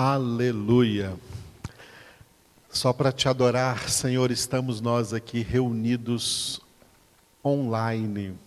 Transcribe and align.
Aleluia. 0.00 1.18
Só 2.70 2.92
para 2.92 3.10
te 3.10 3.28
adorar, 3.28 3.90
Senhor, 3.90 4.30
estamos 4.30 4.80
nós 4.80 5.12
aqui 5.12 5.42
reunidos 5.42 6.60
online, 7.44 8.38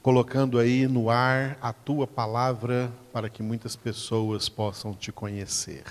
colocando 0.00 0.60
aí 0.60 0.86
no 0.86 1.10
ar 1.10 1.58
a 1.60 1.72
tua 1.72 2.06
palavra 2.06 2.88
para 3.12 3.28
que 3.28 3.42
muitas 3.42 3.74
pessoas 3.74 4.48
possam 4.48 4.94
te 4.94 5.10
conhecer. 5.10 5.82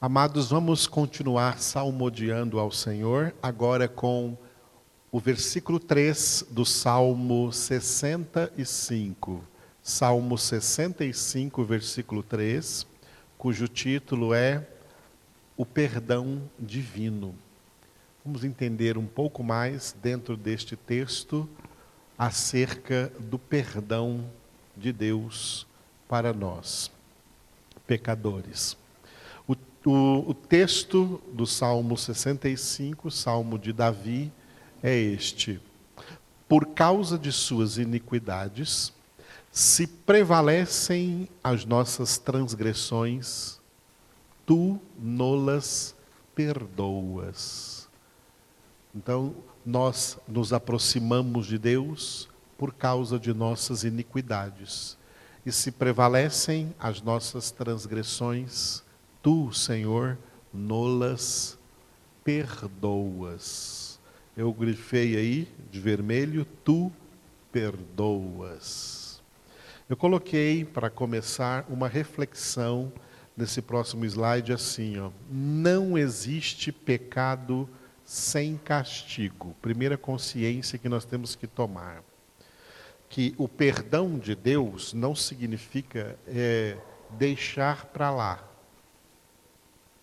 Amados, 0.00 0.50
vamos 0.50 0.86
continuar 0.86 1.58
salmodiando 1.58 2.60
ao 2.60 2.70
Senhor, 2.70 3.34
agora 3.42 3.88
com 3.88 4.38
o 5.10 5.18
versículo 5.18 5.80
3 5.80 6.46
do 6.48 6.64
Salmo 6.64 7.52
65. 7.52 9.42
Salmo 9.88 10.36
65, 10.36 11.64
versículo 11.64 12.22
3, 12.22 12.86
cujo 13.38 13.66
título 13.66 14.34
é 14.34 14.68
O 15.56 15.64
Perdão 15.64 16.42
Divino. 16.58 17.34
Vamos 18.22 18.44
entender 18.44 18.98
um 18.98 19.06
pouco 19.06 19.42
mais 19.42 19.96
dentro 20.02 20.36
deste 20.36 20.76
texto 20.76 21.48
acerca 22.18 23.10
do 23.18 23.38
perdão 23.38 24.30
de 24.76 24.92
Deus 24.92 25.66
para 26.06 26.34
nós, 26.34 26.90
pecadores. 27.86 28.76
O, 29.48 29.56
o, 29.86 30.30
o 30.30 30.34
texto 30.34 31.18
do 31.32 31.46
Salmo 31.46 31.96
65, 31.96 33.10
Salmo 33.10 33.58
de 33.58 33.72
Davi, 33.72 34.30
é 34.82 34.94
este: 34.94 35.58
Por 36.46 36.74
causa 36.74 37.18
de 37.18 37.32
suas 37.32 37.78
iniquidades, 37.78 38.92
se 39.58 39.88
prevalecem 39.88 41.28
as 41.42 41.64
nossas 41.64 42.16
transgressões, 42.16 43.58
tu 44.46 44.80
nolas 44.96 45.96
perdoas. 46.32 47.88
Então, 48.94 49.34
nós 49.66 50.16
nos 50.28 50.52
aproximamos 50.52 51.48
de 51.48 51.58
Deus 51.58 52.28
por 52.56 52.72
causa 52.72 53.18
de 53.18 53.34
nossas 53.34 53.82
iniquidades. 53.82 54.96
E 55.44 55.50
se 55.50 55.72
prevalecem 55.72 56.72
as 56.78 57.02
nossas 57.02 57.50
transgressões, 57.50 58.84
tu, 59.20 59.52
Senhor, 59.52 60.16
nolas 60.54 61.58
perdoas. 62.22 63.98
Eu 64.36 64.52
grifei 64.52 65.16
aí 65.16 65.48
de 65.68 65.80
vermelho, 65.80 66.46
tu 66.62 66.92
perdoas. 67.50 69.07
Eu 69.88 69.96
coloquei, 69.96 70.66
para 70.66 70.90
começar, 70.90 71.64
uma 71.66 71.88
reflexão 71.88 72.92
nesse 73.34 73.62
próximo 73.62 74.04
slide 74.04 74.52
assim, 74.52 74.98
ó. 74.98 75.10
Não 75.30 75.96
existe 75.96 76.70
pecado 76.70 77.66
sem 78.04 78.58
castigo. 78.58 79.56
Primeira 79.62 79.96
consciência 79.96 80.78
que 80.78 80.90
nós 80.90 81.06
temos 81.06 81.34
que 81.34 81.46
tomar. 81.46 82.04
Que 83.08 83.34
o 83.38 83.48
perdão 83.48 84.18
de 84.18 84.34
Deus 84.34 84.92
não 84.92 85.14
significa 85.14 86.18
é, 86.26 86.76
deixar 87.12 87.86
para 87.86 88.10
lá. 88.10 88.46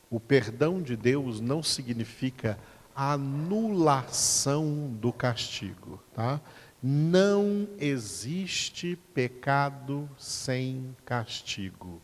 O 0.09 0.19
perdão 0.19 0.81
de 0.81 0.95
Deus 0.95 1.39
não 1.39 1.61
significa 1.61 2.57
anulação 2.95 4.89
do 4.99 5.13
castigo, 5.13 6.01
tá? 6.15 6.41
Não 6.87 7.67
existe 7.79 8.95
pecado 9.11 10.07
sem 10.19 10.95
castigo. 11.03 11.99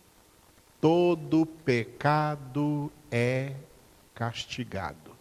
Todo 0.82 1.46
pecado 1.46 2.92
é 3.12 3.54
castigado. 4.16 5.12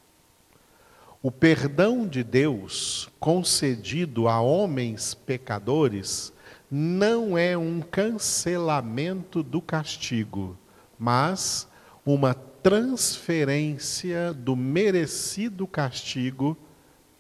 O 1.23 1.31
perdão 1.31 2.09
de 2.09 2.25
Deus 2.25 3.11
concedido 3.21 4.29
a 4.29 4.41
homens 4.41 5.13
pecadores 5.13 6.33
não 6.71 7.37
é 7.37 7.55
um 7.55 7.83
cancelamento 7.83 9.43
do 9.43 9.61
castigo, 9.61 10.57
mas 10.99 11.69
uma 12.03 12.33
transferência 12.33 14.33
do 14.33 14.57
merecido 14.57 15.67
castigo 15.67 16.57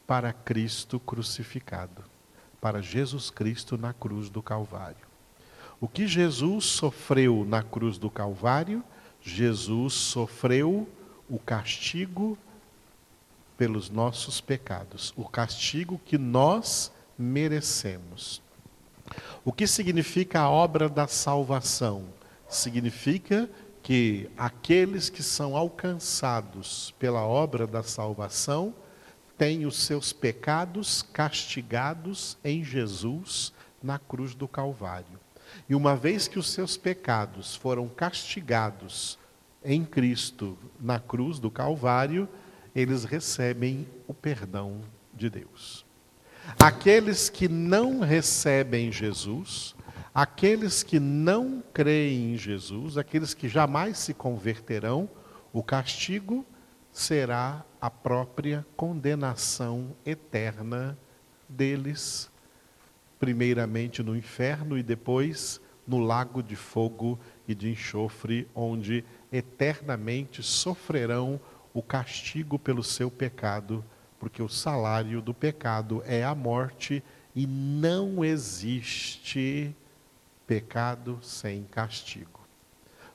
para 0.06 0.32
Cristo 0.32 0.98
crucificado 0.98 2.09
para 2.60 2.82
Jesus 2.82 3.30
Cristo 3.30 3.78
na 3.78 3.92
cruz 3.92 4.28
do 4.28 4.42
Calvário. 4.42 5.08
O 5.80 5.88
que 5.88 6.06
Jesus 6.06 6.66
sofreu 6.66 7.44
na 7.48 7.62
cruz 7.62 7.96
do 7.96 8.10
Calvário, 8.10 8.84
Jesus 9.22 9.94
sofreu 9.94 10.88
o 11.28 11.38
castigo 11.38 12.36
pelos 13.56 13.88
nossos 13.88 14.40
pecados, 14.40 15.12
o 15.16 15.24
castigo 15.26 16.00
que 16.04 16.18
nós 16.18 16.92
merecemos. 17.18 18.42
O 19.44 19.52
que 19.52 19.66
significa 19.66 20.40
a 20.40 20.50
obra 20.50 20.88
da 20.88 21.06
salvação? 21.06 22.04
Significa 22.48 23.48
que 23.82 24.30
aqueles 24.36 25.08
que 25.08 25.22
são 25.22 25.56
alcançados 25.56 26.94
pela 26.98 27.22
obra 27.22 27.66
da 27.66 27.82
salvação 27.82 28.74
tem 29.40 29.64
os 29.64 29.84
seus 29.84 30.12
pecados 30.12 31.00
castigados 31.00 32.36
em 32.44 32.62
Jesus 32.62 33.54
na 33.82 33.98
cruz 33.98 34.34
do 34.34 34.46
Calvário. 34.46 35.18
E 35.66 35.74
uma 35.74 35.96
vez 35.96 36.28
que 36.28 36.38
os 36.38 36.50
seus 36.50 36.76
pecados 36.76 37.56
foram 37.56 37.88
castigados 37.88 39.18
em 39.64 39.82
Cristo 39.82 40.58
na 40.78 41.00
cruz 41.00 41.38
do 41.38 41.50
Calvário, 41.50 42.28
eles 42.76 43.04
recebem 43.04 43.88
o 44.06 44.12
perdão 44.12 44.82
de 45.14 45.30
Deus. 45.30 45.86
Aqueles 46.58 47.30
que 47.30 47.48
não 47.48 48.00
recebem 48.00 48.92
Jesus, 48.92 49.74
aqueles 50.14 50.82
que 50.82 51.00
não 51.00 51.64
creem 51.72 52.34
em 52.34 52.36
Jesus, 52.36 52.98
aqueles 52.98 53.32
que 53.32 53.48
jamais 53.48 53.96
se 53.96 54.12
converterão, 54.12 55.08
o 55.50 55.62
castigo 55.62 56.44
será 56.92 57.64
a 57.80 57.90
própria 57.90 58.66
condenação 58.76 59.96
eterna 60.04 60.98
deles, 61.48 62.30
primeiramente 63.18 64.02
no 64.02 64.16
inferno 64.16 64.76
e 64.76 64.82
depois 64.82 65.60
no 65.86 65.98
lago 65.98 66.42
de 66.42 66.54
fogo 66.54 67.18
e 67.48 67.54
de 67.54 67.70
enxofre, 67.70 68.46
onde 68.54 69.04
eternamente 69.32 70.42
sofrerão 70.42 71.40
o 71.72 71.82
castigo 71.82 72.58
pelo 72.58 72.84
seu 72.84 73.10
pecado, 73.10 73.84
porque 74.18 74.42
o 74.42 74.48
salário 74.48 75.22
do 75.22 75.32
pecado 75.32 76.02
é 76.04 76.22
a 76.22 76.34
morte 76.34 77.02
e 77.34 77.46
não 77.46 78.24
existe 78.24 79.74
pecado 80.46 81.18
sem 81.22 81.64
castigo. 81.64 82.40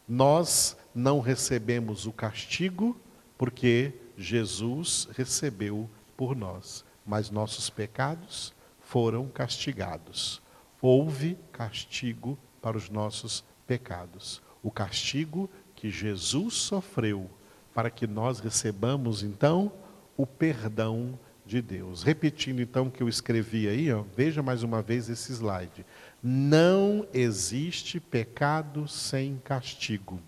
Nós 0.07 0.77
não 0.93 1.19
recebemos 1.19 2.05
o 2.05 2.11
castigo 2.11 2.99
porque 3.37 3.93
Jesus 4.17 5.07
recebeu 5.15 5.89
por 6.15 6.35
nós, 6.35 6.85
mas 7.05 7.29
nossos 7.29 7.69
pecados 7.69 8.53
foram 8.79 9.27
castigados. 9.27 10.41
Houve 10.81 11.37
castigo 11.51 12.37
para 12.61 12.77
os 12.77 12.89
nossos 12.89 13.43
pecados. 13.67 14.41
O 14.61 14.71
castigo 14.71 15.49
que 15.75 15.89
Jesus 15.89 16.53
sofreu 16.55 17.29
para 17.73 17.89
que 17.89 18.07
nós 18.07 18.39
recebamos 18.39 19.21
então 19.21 19.71
o 20.15 20.25
perdão 20.25 21.19
de 21.45 21.61
Deus. 21.61 22.03
Repetindo 22.03 22.61
então 22.61 22.87
o 22.87 22.91
que 22.91 23.03
eu 23.03 23.09
escrevi 23.09 23.67
aí, 23.67 23.91
ó, 23.91 24.03
veja 24.15 24.41
mais 24.41 24.63
uma 24.63 24.81
vez 24.81 25.09
esse 25.09 25.31
slide. 25.33 25.85
Não 26.23 27.07
existe 27.13 27.99
pecado 27.99 28.87
sem 28.87 29.37
castigo. 29.43 30.19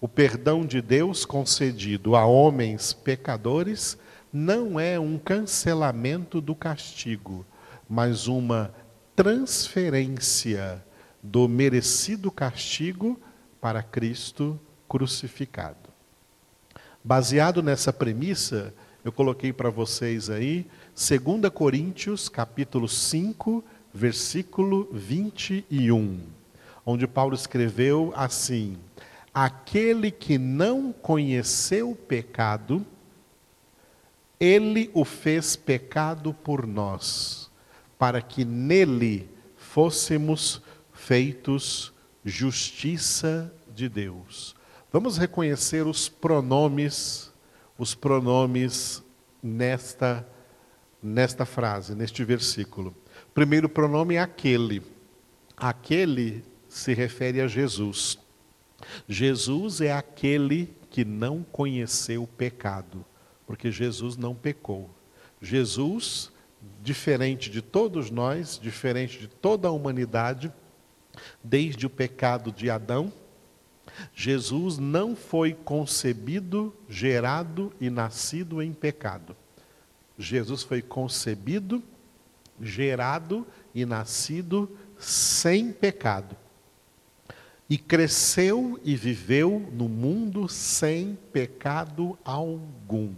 O 0.00 0.08
perdão 0.08 0.64
de 0.64 0.80
Deus 0.80 1.24
concedido 1.24 2.16
a 2.16 2.24
homens 2.26 2.92
pecadores 2.92 3.98
não 4.32 4.78
é 4.78 4.98
um 4.98 5.18
cancelamento 5.18 6.40
do 6.40 6.54
castigo, 6.54 7.46
mas 7.88 8.26
uma 8.26 8.74
transferência 9.16 10.84
do 11.22 11.48
merecido 11.48 12.30
castigo 12.30 13.18
para 13.60 13.82
Cristo 13.82 14.58
crucificado. 14.88 15.88
Baseado 17.02 17.62
nessa 17.62 17.92
premissa, 17.92 18.72
eu 19.04 19.10
coloquei 19.10 19.52
para 19.52 19.70
vocês 19.70 20.28
aí 20.28 20.66
2 20.94 21.50
Coríntios, 21.52 22.28
capítulo 22.28 22.88
5, 22.88 23.64
versículo 23.92 24.88
21, 24.92 26.20
onde 26.84 27.06
Paulo 27.06 27.34
escreveu 27.34 28.12
assim: 28.14 28.76
aquele 29.32 30.10
que 30.10 30.38
não 30.38 30.92
conheceu 30.92 31.94
pecado, 31.94 32.84
ele 34.38 34.90
o 34.94 35.04
fez 35.04 35.56
pecado 35.56 36.32
por 36.32 36.66
nós, 36.66 37.50
para 37.98 38.22
que 38.22 38.44
nele 38.44 39.28
fôssemos 39.56 40.62
feitos 40.92 41.92
justiça 42.24 43.52
de 43.74 43.88
Deus. 43.88 44.54
Vamos 44.92 45.18
reconhecer 45.18 45.86
os 45.86 46.08
pronomes, 46.08 47.32
os 47.76 47.94
pronomes 47.94 49.02
nesta 49.42 50.26
nesta 51.02 51.44
frase, 51.44 51.94
neste 51.94 52.24
versículo. 52.24 52.94
Primeiro 53.32 53.68
pronome 53.68 54.16
é 54.16 54.20
aquele. 54.20 54.82
Aquele 55.56 56.44
se 56.68 56.92
refere 56.92 57.40
a 57.40 57.46
Jesus. 57.46 58.18
Jesus 59.08 59.80
é 59.80 59.92
aquele 59.92 60.74
que 60.90 61.04
não 61.04 61.42
conheceu 61.42 62.22
o 62.22 62.26
pecado, 62.26 63.04
porque 63.46 63.70
Jesus 63.70 64.16
não 64.16 64.34
pecou. 64.34 64.90
Jesus, 65.40 66.32
diferente 66.82 67.50
de 67.50 67.62
todos 67.62 68.10
nós, 68.10 68.58
diferente 68.60 69.18
de 69.18 69.28
toda 69.28 69.68
a 69.68 69.72
humanidade, 69.72 70.52
desde 71.42 71.86
o 71.86 71.90
pecado 71.90 72.52
de 72.52 72.70
Adão, 72.70 73.12
Jesus 74.14 74.78
não 74.78 75.16
foi 75.16 75.52
concebido, 75.52 76.74
gerado 76.88 77.72
e 77.80 77.90
nascido 77.90 78.62
em 78.62 78.72
pecado. 78.72 79.36
Jesus 80.16 80.62
foi 80.62 80.82
concebido, 80.82 81.82
gerado 82.60 83.46
e 83.74 83.84
nascido 83.84 84.70
sem 84.98 85.72
pecado. 85.72 86.36
E 87.68 87.76
cresceu 87.76 88.80
e 88.82 88.96
viveu 88.96 89.68
no 89.72 89.88
mundo 89.88 90.48
sem 90.48 91.18
pecado 91.32 92.18
algum. 92.24 93.12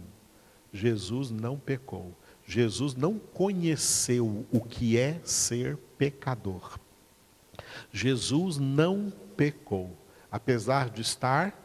Jesus 0.73 1.31
não 1.31 1.57
pecou. 1.57 2.11
Jesus 2.45 2.95
não 2.95 3.17
conheceu 3.17 4.45
o 4.51 4.59
que 4.59 4.97
é 4.97 5.21
ser 5.23 5.77
pecador. 5.97 6.77
Jesus 7.91 8.57
não 8.57 9.11
pecou, 9.37 9.95
apesar 10.29 10.89
de 10.89 11.01
estar 11.01 11.57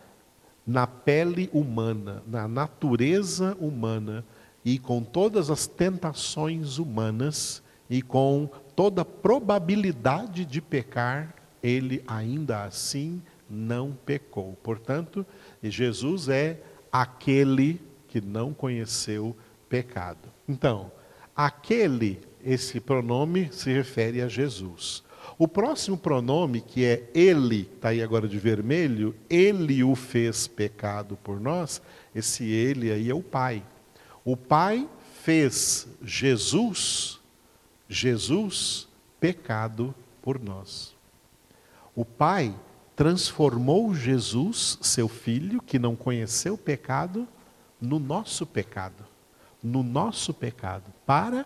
na 0.66 0.86
pele 0.86 1.48
humana, 1.52 2.22
na 2.26 2.48
natureza 2.48 3.56
humana 3.60 4.24
e 4.64 4.78
com 4.78 5.02
todas 5.02 5.48
as 5.48 5.66
tentações 5.66 6.78
humanas 6.78 7.62
e 7.88 8.02
com 8.02 8.50
toda 8.74 9.02
a 9.02 9.04
probabilidade 9.04 10.44
de 10.44 10.60
pecar, 10.60 11.35
ele 11.62 12.02
ainda 12.06 12.64
assim 12.64 13.22
não 13.48 13.92
pecou. 13.92 14.56
Portanto, 14.62 15.24
Jesus 15.62 16.28
é 16.28 16.60
aquele 16.90 17.80
que 18.08 18.20
não 18.20 18.52
conheceu 18.52 19.36
pecado. 19.68 20.28
Então, 20.48 20.90
aquele, 21.34 22.20
esse 22.44 22.80
pronome 22.80 23.48
se 23.52 23.72
refere 23.72 24.22
a 24.22 24.28
Jesus. 24.28 25.04
O 25.38 25.46
próximo 25.46 25.98
pronome, 25.98 26.60
que 26.62 26.84
é 26.84 27.10
ele, 27.14 27.68
está 27.74 27.90
aí 27.90 28.02
agora 28.02 28.26
de 28.26 28.38
vermelho, 28.38 29.14
ele 29.28 29.84
o 29.84 29.94
fez 29.94 30.46
pecado 30.46 31.18
por 31.22 31.38
nós, 31.38 31.82
esse 32.14 32.44
ele 32.44 32.90
aí 32.90 33.10
é 33.10 33.14
o 33.14 33.22
Pai. 33.22 33.62
O 34.24 34.36
Pai 34.36 34.88
fez 35.22 35.86
Jesus, 36.02 37.20
Jesus, 37.88 38.88
pecado 39.20 39.94
por 40.22 40.40
nós. 40.40 40.95
O 41.96 42.04
Pai 42.04 42.54
transformou 42.94 43.92
Jesus, 43.92 44.78
seu 44.80 45.08
filho, 45.08 45.60
que 45.60 45.80
não 45.80 45.96
conheceu 45.96 46.54
o 46.54 46.58
pecado, 46.58 47.26
no 47.80 47.98
nosso 47.98 48.46
pecado. 48.46 49.04
No 49.60 49.82
nosso 49.82 50.32
pecado, 50.32 50.92
para 51.04 51.44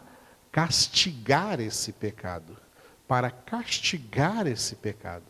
castigar 0.52 1.58
esse 1.58 1.92
pecado 1.92 2.56
para 3.10 3.28
castigar 3.28 4.46
esse 4.46 4.76
pecado. 4.76 5.24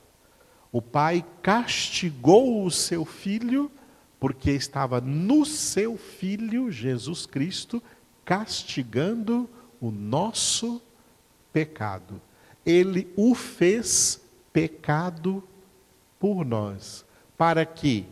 O 0.70 0.82
pai 0.82 1.25
castigou 1.40 2.62
o 2.62 2.70
seu 2.70 3.06
filho, 3.06 3.73
porque 4.20 4.50
estava 4.50 5.00
no 5.00 5.46
seu 5.46 5.96
filho, 5.96 6.70
Jesus 6.70 7.25
Cristo, 7.25 7.82
castigando 8.23 9.49
o 9.81 9.90
nosso 9.90 10.82
pecado. 11.50 12.20
Ele 12.66 13.11
o 13.16 13.34
fez 13.34 14.20
pecado 14.52 15.43
por 16.19 16.44
nós. 16.44 17.05
Para 17.37 17.64
que? 17.64 18.06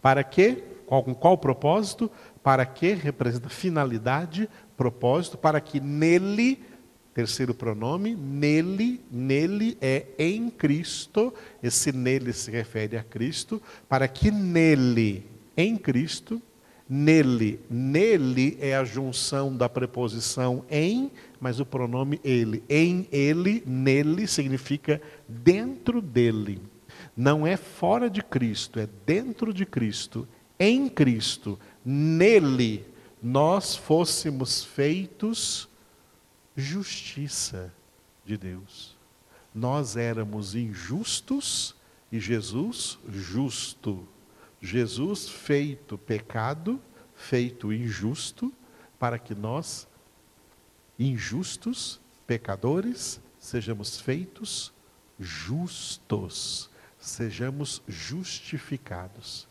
Para 0.00 0.24
que? 0.24 0.62
Com 0.86 1.14
qual 1.14 1.38
propósito? 1.38 2.10
Para 2.42 2.66
que? 2.66 2.94
Representa 2.94 3.48
finalidade, 3.48 4.48
propósito, 4.76 5.38
para 5.38 5.60
que 5.60 5.80
nele 5.80 6.58
Terceiro 7.14 7.52
pronome, 7.52 8.14
nele, 8.14 9.04
nele 9.10 9.76
é 9.82 10.06
em 10.18 10.48
Cristo, 10.48 11.34
esse 11.62 11.92
nele 11.92 12.32
se 12.32 12.50
refere 12.50 12.96
a 12.96 13.04
Cristo, 13.04 13.60
para 13.86 14.08
que 14.08 14.30
nele, 14.30 15.26
em 15.54 15.76
Cristo, 15.76 16.40
nele, 16.94 17.58
nele 17.70 18.58
é 18.60 18.76
a 18.76 18.84
junção 18.84 19.56
da 19.56 19.66
preposição 19.66 20.62
em, 20.70 21.10
mas 21.40 21.58
o 21.58 21.64
pronome 21.64 22.20
ele. 22.22 22.62
Em 22.68 23.08
ele, 23.10 23.62
nele 23.66 24.26
significa 24.26 25.00
dentro 25.26 26.02
dele. 26.02 26.60
Não 27.16 27.46
é 27.46 27.56
fora 27.56 28.10
de 28.10 28.20
Cristo, 28.20 28.78
é 28.78 28.86
dentro 29.06 29.54
de 29.54 29.64
Cristo, 29.64 30.28
em 30.60 30.86
Cristo, 30.86 31.58
nele 31.82 32.84
nós 33.22 33.74
fôssemos 33.74 34.62
feitos 34.62 35.70
justiça 36.54 37.72
de 38.22 38.36
Deus. 38.36 38.98
Nós 39.54 39.96
éramos 39.96 40.54
injustos 40.54 41.74
e 42.10 42.20
Jesus 42.20 42.98
justo. 43.08 44.06
Jesus 44.62 45.28
feito 45.28 45.98
pecado, 45.98 46.80
feito 47.16 47.72
injusto, 47.72 48.52
para 48.96 49.18
que 49.18 49.34
nós, 49.34 49.88
injustos, 50.96 52.00
pecadores, 52.28 53.20
sejamos 53.40 54.00
feitos 54.00 54.72
justos, 55.18 56.70
sejamos 56.96 57.82
justificados. 57.88 59.48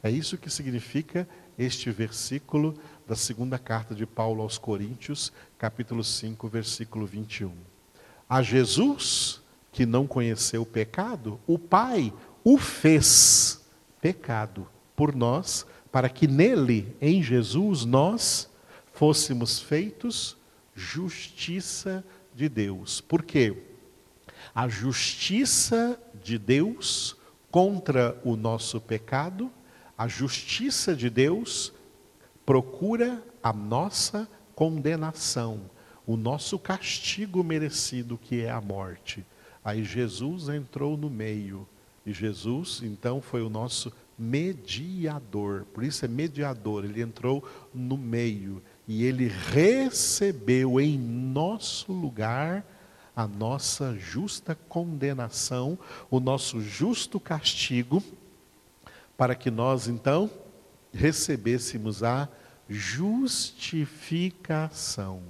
É 0.00 0.08
isso 0.08 0.38
que 0.38 0.48
significa 0.48 1.28
este 1.58 1.90
versículo 1.90 2.78
da 3.04 3.16
segunda 3.16 3.58
carta 3.58 3.96
de 3.96 4.06
Paulo 4.06 4.42
aos 4.42 4.58
Coríntios, 4.58 5.32
capítulo 5.58 6.04
5, 6.04 6.48
versículo 6.48 7.04
21. 7.04 7.52
A 8.28 8.40
Jesus, 8.42 9.42
que 9.72 9.84
não 9.84 10.06
conheceu 10.06 10.62
o 10.62 10.66
pecado, 10.66 11.40
o 11.48 11.58
Pai 11.58 12.12
o 12.44 12.58
fez 12.58 13.61
pecado 14.02 14.68
por 14.94 15.14
nós, 15.14 15.64
para 15.90 16.08
que 16.10 16.26
nele, 16.26 16.94
em 17.00 17.22
Jesus, 17.22 17.84
nós 17.84 18.50
fôssemos 18.92 19.60
feitos 19.60 20.36
justiça 20.74 22.04
de 22.34 22.48
Deus. 22.48 23.00
Por 23.00 23.22
quê? 23.22 23.56
A 24.54 24.68
justiça 24.68 25.98
de 26.22 26.36
Deus 26.36 27.16
contra 27.50 28.20
o 28.24 28.36
nosso 28.36 28.80
pecado, 28.80 29.50
a 29.96 30.08
justiça 30.08 30.96
de 30.96 31.08
Deus 31.08 31.72
procura 32.44 33.22
a 33.42 33.52
nossa 33.52 34.28
condenação, 34.54 35.70
o 36.06 36.16
nosso 36.16 36.58
castigo 36.58 37.44
merecido, 37.44 38.18
que 38.18 38.40
é 38.40 38.50
a 38.50 38.60
morte. 38.60 39.24
Aí 39.64 39.84
Jesus 39.84 40.48
entrou 40.48 40.96
no 40.96 41.08
meio, 41.08 41.68
e 42.04 42.12
Jesus, 42.12 42.80
então, 42.82 43.20
foi 43.20 43.42
o 43.42 43.48
nosso 43.48 43.92
mediador. 44.18 45.64
Por 45.72 45.84
isso 45.84 46.04
é 46.04 46.08
mediador, 46.08 46.84
ele 46.84 47.00
entrou 47.00 47.48
no 47.72 47.96
meio 47.96 48.60
e 48.86 49.04
ele 49.04 49.28
recebeu 49.28 50.80
em 50.80 50.98
nosso 50.98 51.92
lugar 51.92 52.66
a 53.14 53.26
nossa 53.26 53.94
justa 53.96 54.54
condenação, 54.68 55.78
o 56.10 56.18
nosso 56.18 56.60
justo 56.60 57.20
castigo, 57.20 58.02
para 59.16 59.34
que 59.34 59.50
nós 59.50 59.86
então 59.86 60.30
recebêssemos 60.92 62.02
a 62.02 62.28
justificação. 62.68 65.22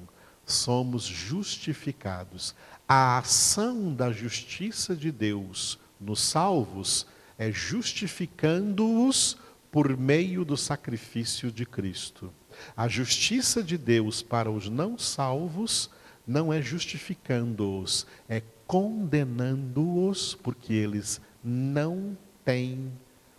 Somos 0.47 1.05
justificados. 1.05 2.55
A 2.89 3.19
ação 3.19 3.95
da 3.95 4.11
justiça 4.13 4.95
de 4.95 5.13
Deus 5.13 5.79
nos 6.03 6.21
salvos 6.21 7.07
é 7.39 7.51
justificando-os 7.51 9.37
por 9.71 9.97
meio 9.97 10.45
do 10.45 10.57
sacrifício 10.57 11.51
de 11.51 11.65
Cristo. 11.65 12.33
A 12.77 12.89
justiça 12.89 13.63
de 13.63 13.79
Deus 13.79 14.23
para 14.23 14.51
os 14.51 14.69
não 14.69 14.99
salvos 14.99 15.91
não 16.27 16.53
é 16.53 16.61
justificando-os, 16.61 18.07
é 18.29 18.43
condenando-os, 18.67 20.35
porque 20.35 20.73
eles 20.73 21.21
não 21.43 22.17
têm 22.45 22.93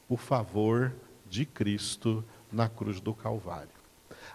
o 0.09 0.17
favor 0.17 0.93
de 1.29 1.45
Cristo 1.45 2.23
na 2.51 2.67
cruz 2.67 2.99
do 2.99 3.13
Calvário. 3.13 3.69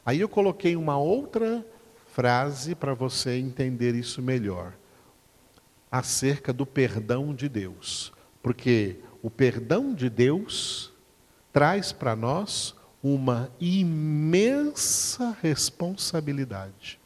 Aí 0.04 0.20
eu 0.20 0.28
coloquei 0.28 0.76
uma 0.76 0.96
outra 0.98 1.64
frase 2.12 2.74
para 2.74 2.94
você 2.94 3.38
entender 3.38 3.94
isso 3.94 4.22
melhor, 4.22 4.72
acerca 5.90 6.52
do 6.52 6.66
perdão 6.66 7.34
de 7.34 7.48
Deus. 7.48 8.12
Porque 8.48 8.96
o 9.22 9.28
perdão 9.28 9.92
de 9.92 10.08
Deus 10.08 10.90
traz 11.52 11.92
para 11.92 12.16
nós 12.16 12.74
uma 13.02 13.52
imensa 13.60 15.36
responsabilidade. 15.42 16.98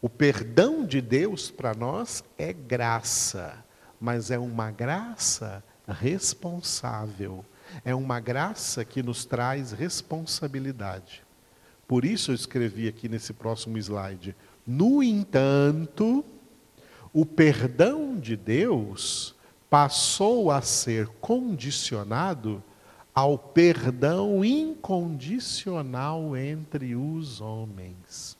O 0.00 0.08
perdão 0.08 0.86
de 0.86 1.02
Deus 1.02 1.50
para 1.50 1.74
nós 1.74 2.24
é 2.38 2.50
graça, 2.54 3.62
mas 4.00 4.30
é 4.30 4.38
uma 4.38 4.70
graça 4.70 5.62
responsável. 5.86 7.44
É 7.84 7.94
uma 7.94 8.18
graça 8.18 8.86
que 8.86 9.02
nos 9.02 9.26
traz 9.26 9.72
responsabilidade. 9.72 11.22
Por 11.86 12.06
isso 12.06 12.30
eu 12.30 12.34
escrevi 12.34 12.88
aqui 12.88 13.06
nesse 13.06 13.34
próximo 13.34 13.76
slide. 13.76 14.34
No 14.66 15.02
entanto, 15.02 16.24
o 17.12 17.26
perdão 17.26 18.18
de 18.18 18.34
Deus 18.34 19.36
passou 19.68 20.50
a 20.50 20.62
ser 20.62 21.08
condicionado 21.20 22.62
ao 23.14 23.36
perdão 23.36 24.44
incondicional 24.44 26.36
entre 26.36 26.94
os 26.94 27.40
homens. 27.40 28.38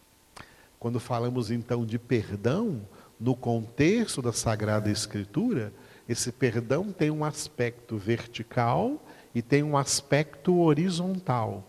Quando 0.79 1.01
falamos 1.01 1.51
então 1.51 1.85
de 1.85 1.99
perdão, 1.99 2.83
no 3.19 3.35
contexto 3.35 4.23
da 4.23 4.33
Sagrada 4.33 4.91
Escritura, 4.91 5.73
esse 6.09 6.31
perdão 6.31 6.93
tem 6.93 7.11
um 7.11 7.25
aspecto 7.25 7.97
vertical 7.99 9.03
e 9.35 9.43
tem 9.43 9.63
um 9.63 9.77
aspecto 9.77 10.59
horizontal. 10.61 11.65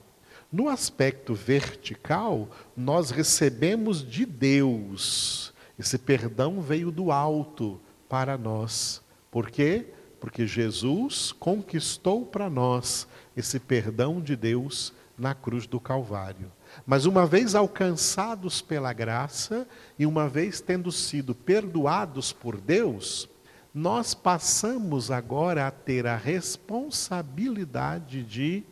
No 0.51 0.69
aspecto 0.69 1.33
vertical, 1.33 2.47
nós 2.75 3.11
recebemos 3.11 4.07
de 4.07 4.25
Deus. 4.25 5.53
Esse 5.77 5.97
perdão 5.97 6.61
veio 6.61 6.91
do 6.91 7.11
alto 7.11 7.79
para 8.07 8.37
nós. 8.37 9.01
Por 9.31 9.49
quê? 9.49 9.87
Porque 10.19 10.45
Jesus 10.45 11.31
conquistou 11.31 12.25
para 12.25 12.49
nós 12.49 13.07
esse 13.35 13.59
perdão 13.59 14.19
de 14.19 14.35
Deus 14.35 14.91
na 15.17 15.33
cruz 15.33 15.65
do 15.67 15.79
Calvário. 15.79 16.51
Mas 16.85 17.05
uma 17.05 17.25
vez 17.25 17.55
alcançados 17.55 18.61
pela 18.61 18.93
graça 18.93 19.67
e 19.97 20.05
uma 20.05 20.29
vez 20.29 20.61
tendo 20.61 20.91
sido 20.91 21.33
perdoados 21.35 22.31
por 22.31 22.59
Deus, 22.59 23.27
nós 23.73 24.13
passamos 24.13 25.09
agora 25.11 25.67
a 25.67 25.71
ter 25.71 26.07
a 26.07 26.15
responsabilidade 26.15 28.23
de 28.23 28.63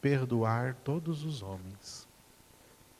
perdoar 0.00 0.76
todos 0.84 1.24
os 1.24 1.42
homens. 1.42 2.06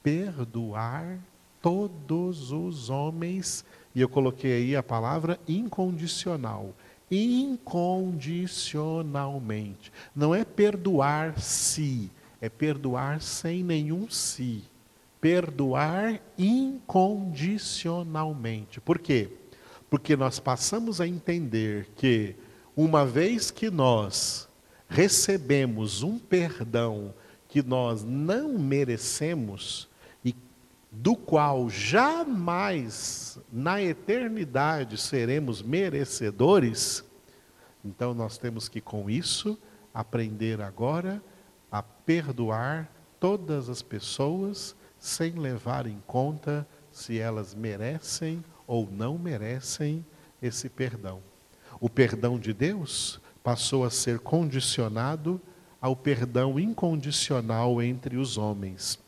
Perdoar 0.03 1.19
todos 1.65 2.53
os 2.53 2.91
homens, 2.91 3.65
e 3.95 4.03
eu 4.03 4.09
coloquei 4.11 4.53
aí 4.53 4.77
a 4.77 4.83
palavra 4.83 5.41
incondicional. 5.49 6.75
Incondicionalmente. 7.11 9.91
Não 10.15 10.35
é 10.35 10.45
perdoar-se, 10.45 12.11
é 12.39 12.51
perdoar 12.51 13.23
sem 13.23 13.65
nenhum 13.65 14.11
se. 14.11 14.63
Perdoar 15.23 16.21
incondicionalmente. 16.37 18.79
Por 18.79 18.99
quê? 18.99 19.31
Porque 19.89 20.15
nós 20.17 20.39
passamos 20.39 21.01
a 21.01 21.09
entender 21.09 21.89
que, 21.97 22.37
uma 22.77 23.07
vez 23.07 23.51
que 23.51 23.71
nós 23.71 24.47
recebemos 24.87 26.03
um 26.03 26.19
perdão 26.19 27.15
que 27.49 27.63
nós 27.63 28.05
não 28.05 28.59
merecemos, 28.59 29.89
do 30.97 31.17
qual 31.17 31.69
jamais 31.69 33.39
na 33.53 33.83
eternidade 33.83 34.97
seremos 34.97 35.61
merecedores, 35.61 37.05
então 37.85 38.15
nós 38.15 38.39
temos 38.39 38.69
que, 38.69 38.81
com 38.81 39.11
isso, 39.11 39.59
aprender 39.93 40.61
agora 40.61 41.21
a 41.71 41.83
perdoar 41.83 42.89
todas 43.19 43.69
as 43.69 43.83
pessoas 43.83 44.77
sem 44.99 45.33
levar 45.33 45.87
em 45.87 46.01
conta 46.07 46.67
se 46.93 47.19
elas 47.19 47.55
merecem 47.55 48.45
ou 48.67 48.89
não 48.91 49.19
merecem 49.19 50.07
esse 50.41 50.69
perdão. 50.69 51.21
O 51.81 51.91
perdão 51.91 52.39
de 52.39 52.53
Deus 52.53 53.21
passou 53.43 53.85
a 53.85 53.91
ser 53.91 54.21
condicionado 54.21 55.41
ao 55.81 55.95
perdão 55.97 56.59
incondicional 56.59 57.83
entre 57.83 58.17
os 58.17 58.39
homens. 58.39 59.04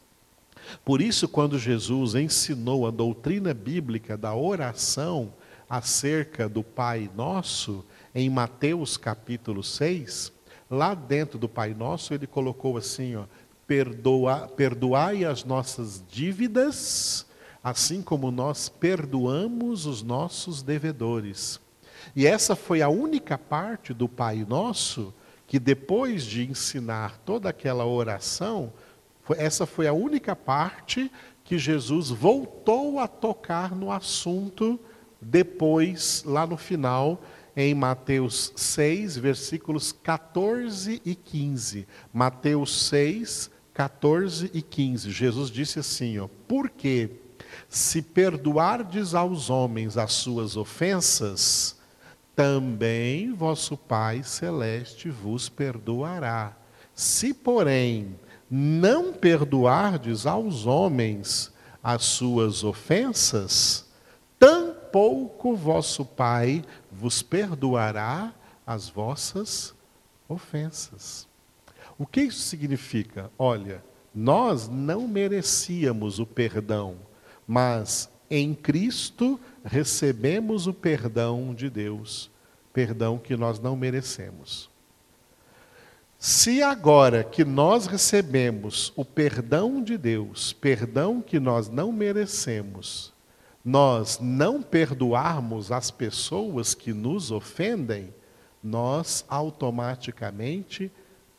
Por 0.85 1.01
isso, 1.01 1.29
quando 1.29 1.59
Jesus 1.59 2.15
ensinou 2.15 2.87
a 2.87 2.91
doutrina 2.91 3.53
bíblica 3.53 4.17
da 4.17 4.35
oração 4.35 5.33
acerca 5.69 6.49
do 6.49 6.63
Pai 6.63 7.11
Nosso, 7.15 7.85
em 8.15 8.31
Mateus 8.31 8.97
capítulo 8.97 9.63
6, 9.63 10.37
Lá 10.71 10.95
dentro 10.95 11.39
do 11.39 11.49
Pai 11.49 11.75
Nosso, 11.75 12.13
ele 12.13 12.27
colocou 12.27 12.77
assim: 12.77 13.15
ó, 13.15 13.25
Perdoa, 13.67 14.49
perdoai 14.49 15.25
as 15.25 15.45
nossas 15.45 16.03
dívidas, 16.09 17.27
assim 17.63 18.03
como 18.03 18.31
nós 18.31 18.69
perdoamos 18.69 19.87
os 19.87 20.03
nossos 20.03 20.63
devedores. 20.63 21.61
E 22.15 22.27
essa 22.27 22.55
foi 22.55 22.83
a 22.83 22.89
única 22.89 23.37
parte 23.39 23.93
do 23.93 24.09
Pai 24.09 24.45
Nosso 24.49 25.15
que, 25.47 25.59
depois 25.59 26.25
de 26.25 26.49
ensinar 26.49 27.19
toda 27.25 27.49
aquela 27.49 27.87
oração, 27.87 28.73
essa 29.35 29.67
foi 29.67 29.87
a 29.87 29.93
única 29.93 30.37
parte 30.37 31.11
que 31.43 31.59
Jesus 31.59 32.11
voltou 32.11 32.99
a 32.99 33.09
tocar 33.09 33.75
no 33.75 33.91
assunto 33.91 34.79
depois, 35.21 36.23
lá 36.25 36.47
no 36.47 36.57
final, 36.57 37.23
em 37.57 37.75
Mateus 37.75 38.53
6, 38.55 39.17
versículos 39.17 39.91
14 39.91 41.01
e 41.05 41.15
15. 41.15 41.87
Mateus 42.13 42.89
6, 42.89 43.51
14 43.73 44.51
e 44.53 44.61
15. 44.61 45.11
Jesus 45.11 45.51
disse 45.51 45.79
assim: 45.79 46.19
ó, 46.19 46.29
Porque 46.47 47.11
se 47.69 48.03
perdoardes 48.03 49.15
aos 49.15 49.49
homens 49.49 49.97
as 49.97 50.13
suas 50.13 50.57
ofensas, 50.57 51.77
também 52.35 53.33
vosso 53.33 53.77
Pai 53.77 54.23
celeste 54.23 55.09
vos 55.09 55.49
perdoará. 55.49 56.55
Se, 56.95 57.33
porém, 57.33 58.15
não 58.51 59.13
perdoardes 59.13 60.27
aos 60.27 60.67
homens 60.67 61.53
as 61.83 62.05
suas 62.05 62.65
ofensas, 62.65 63.87
tampouco 64.39 65.55
vosso 65.55 66.05
Pai 66.05 66.65
vos 66.91 67.23
perdoará 67.23 68.33
as 68.67 68.89
vossas 68.89 69.75
ofensas. 70.29 71.29
O 71.99 72.07
que 72.07 72.23
isso 72.23 72.41
significa? 72.41 73.31
Olha, 73.39 73.85
nós 74.15 74.69
não 74.69 75.07
merecíamos 75.07 76.19
o 76.19 76.27
perdão, 76.27 76.97
mas 77.47 78.11
em 78.31 78.55
Cristo 78.55 79.39
recebemos 79.65 80.67
o 80.67 80.75
perdão 80.75 81.55
de 81.55 81.71
Deus, 81.71 82.31
perdão 82.73 83.19
que 83.19 83.37
nós 83.37 83.61
não 83.61 83.77
merecemos. 83.77 84.69
Se 86.29 86.61
agora 86.61 87.23
que 87.23 87.45
nós 87.45 87.87
recebemos 87.87 88.93
o 88.97 89.05
perdão 89.05 89.81
de 89.81 89.97
Deus, 89.97 90.53
perdão 90.53 91.21
que 91.21 91.39
nós 91.39 91.69
não 91.69 91.93
merecemos, 91.93 93.13
nós 93.65 94.19
não 94.21 94.61
perdoarmos 94.61 95.71
as 95.71 95.89
pessoas 95.89 96.75
que 96.75 96.93
nos 96.93 97.31
ofendem, 97.31 98.13
nós 98.61 99.25
automaticamente 99.29 100.91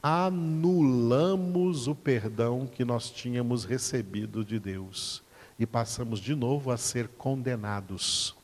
anulamos 0.02 1.90
o 1.90 1.94
perdão 1.94 2.66
que 2.66 2.86
nós 2.86 3.10
tínhamos 3.10 3.66
recebido 3.66 4.46
de 4.46 4.58
Deus 4.58 5.22
e 5.60 5.66
passamos 5.66 6.18
de 6.18 6.34
novo 6.34 6.72
a 6.72 6.78
ser 6.78 7.10
condenados. 7.10 8.38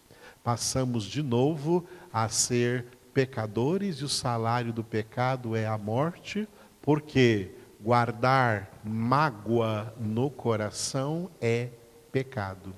Passamos 0.43 1.05
de 1.05 1.23
novo 1.23 1.85
a 2.11 2.27
ser 2.27 2.85
pecadores 3.13 3.97
e 3.97 4.03
o 4.03 4.09
salário 4.09 4.73
do 4.73 4.83
pecado 4.83 5.55
é 5.55 5.65
a 5.65 5.77
morte, 5.77 6.47
porque 6.81 7.51
guardar 7.79 8.81
mágoa 8.83 9.93
no 9.99 10.29
coração 10.29 11.29
é 11.41 11.69
pecado. 12.11 12.73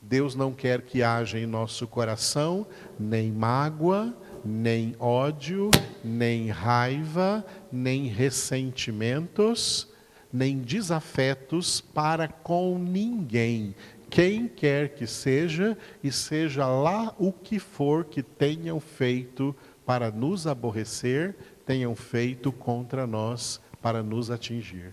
Deus 0.00 0.34
não 0.34 0.52
quer 0.52 0.82
que 0.82 1.02
haja 1.02 1.38
em 1.38 1.46
nosso 1.46 1.86
coração 1.86 2.66
nem 2.98 3.30
mágoa, 3.30 4.12
nem 4.44 4.96
ódio, 4.98 5.70
nem 6.04 6.48
raiva, 6.48 7.44
nem 7.70 8.06
ressentimentos, 8.06 9.88
nem 10.32 10.58
desafetos 10.58 11.80
para 11.80 12.26
com 12.26 12.78
ninguém, 12.78 13.76
quem 14.12 14.46
quer 14.46 14.90
que 14.90 15.06
seja, 15.06 15.76
e 16.04 16.12
seja 16.12 16.66
lá 16.66 17.14
o 17.18 17.32
que 17.32 17.58
for 17.58 18.04
que 18.04 18.22
tenham 18.22 18.78
feito 18.78 19.56
para 19.86 20.10
nos 20.10 20.46
aborrecer, 20.46 21.34
tenham 21.64 21.96
feito 21.96 22.52
contra 22.52 23.06
nós 23.06 23.58
para 23.80 24.02
nos 24.02 24.30
atingir. 24.30 24.92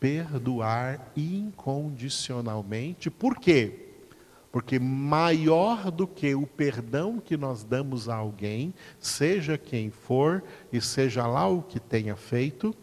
Perdoar 0.00 1.12
incondicionalmente, 1.16 3.08
por 3.08 3.38
quê? 3.38 3.86
Porque 4.50 4.80
maior 4.80 5.88
do 5.88 6.08
que 6.08 6.34
o 6.34 6.44
perdão 6.44 7.20
que 7.20 7.36
nós 7.36 7.62
damos 7.62 8.08
a 8.08 8.16
alguém, 8.16 8.74
seja 8.98 9.56
quem 9.56 9.92
for 9.92 10.42
e 10.72 10.80
seja 10.80 11.24
lá 11.24 11.46
o 11.46 11.62
que 11.62 11.78
tenha 11.78 12.16
feito, 12.16 12.74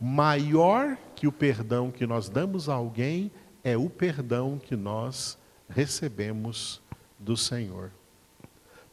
maior 0.00 0.96
que 1.14 1.26
o 1.26 1.32
perdão 1.32 1.90
que 1.90 2.06
nós 2.06 2.30
damos 2.30 2.70
a 2.70 2.74
alguém 2.74 3.30
é 3.62 3.76
o 3.76 3.88
perdão 3.88 4.58
que 4.58 4.76
nós 4.76 5.38
recebemos 5.68 6.80
do 7.18 7.36
Senhor. 7.36 7.90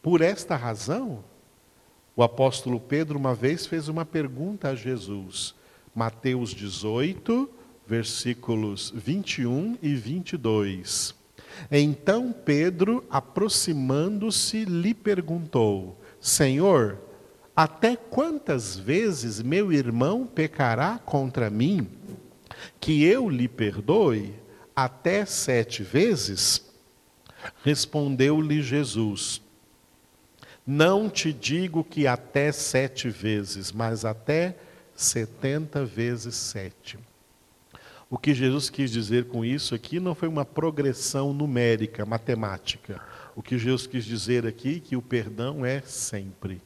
Por 0.02 0.20
esta 0.20 0.56
razão, 0.56 1.24
o 2.14 2.22
apóstolo 2.22 2.80
Pedro 2.80 3.18
uma 3.18 3.34
vez 3.34 3.66
fez 3.66 3.88
uma 3.88 4.04
pergunta 4.04 4.68
a 4.68 4.74
Jesus. 4.74 5.54
Mateus 5.94 6.50
18, 6.50 7.50
versículos 7.86 8.92
21 8.94 9.78
e 9.82 9.94
22. 9.94 11.14
Então 11.70 12.32
Pedro, 12.32 13.04
aproximando-se, 13.10 14.64
lhe 14.64 14.94
perguntou: 14.94 15.98
Senhor, 16.20 16.98
até 17.56 17.96
quantas 17.96 18.76
vezes 18.76 19.42
meu 19.42 19.72
irmão 19.72 20.26
pecará 20.26 20.98
contra 20.98 21.50
mim, 21.50 21.88
que 22.78 23.02
eu 23.04 23.28
lhe 23.28 23.48
perdoe? 23.48 24.34
Até 24.80 25.24
sete 25.24 25.82
vezes? 25.82 26.64
Respondeu-lhe 27.64 28.62
Jesus: 28.62 29.42
Não 30.64 31.10
te 31.10 31.32
digo 31.32 31.82
que 31.82 32.06
até 32.06 32.52
sete 32.52 33.08
vezes, 33.08 33.72
mas 33.72 34.04
até 34.04 34.56
setenta 34.94 35.84
vezes 35.84 36.36
sete. 36.36 36.96
O 38.08 38.16
que 38.16 38.32
Jesus 38.32 38.70
quis 38.70 38.92
dizer 38.92 39.24
com 39.24 39.44
isso 39.44 39.74
aqui 39.74 39.98
não 39.98 40.14
foi 40.14 40.28
uma 40.28 40.44
progressão 40.44 41.32
numérica, 41.32 42.06
matemática. 42.06 43.02
O 43.34 43.42
que 43.42 43.58
Jesus 43.58 43.84
quis 43.84 44.04
dizer 44.04 44.46
aqui 44.46 44.76
é 44.76 44.88
que 44.88 44.94
o 44.94 45.02
perdão 45.02 45.66
é 45.66 45.80
sempre. 45.80 46.62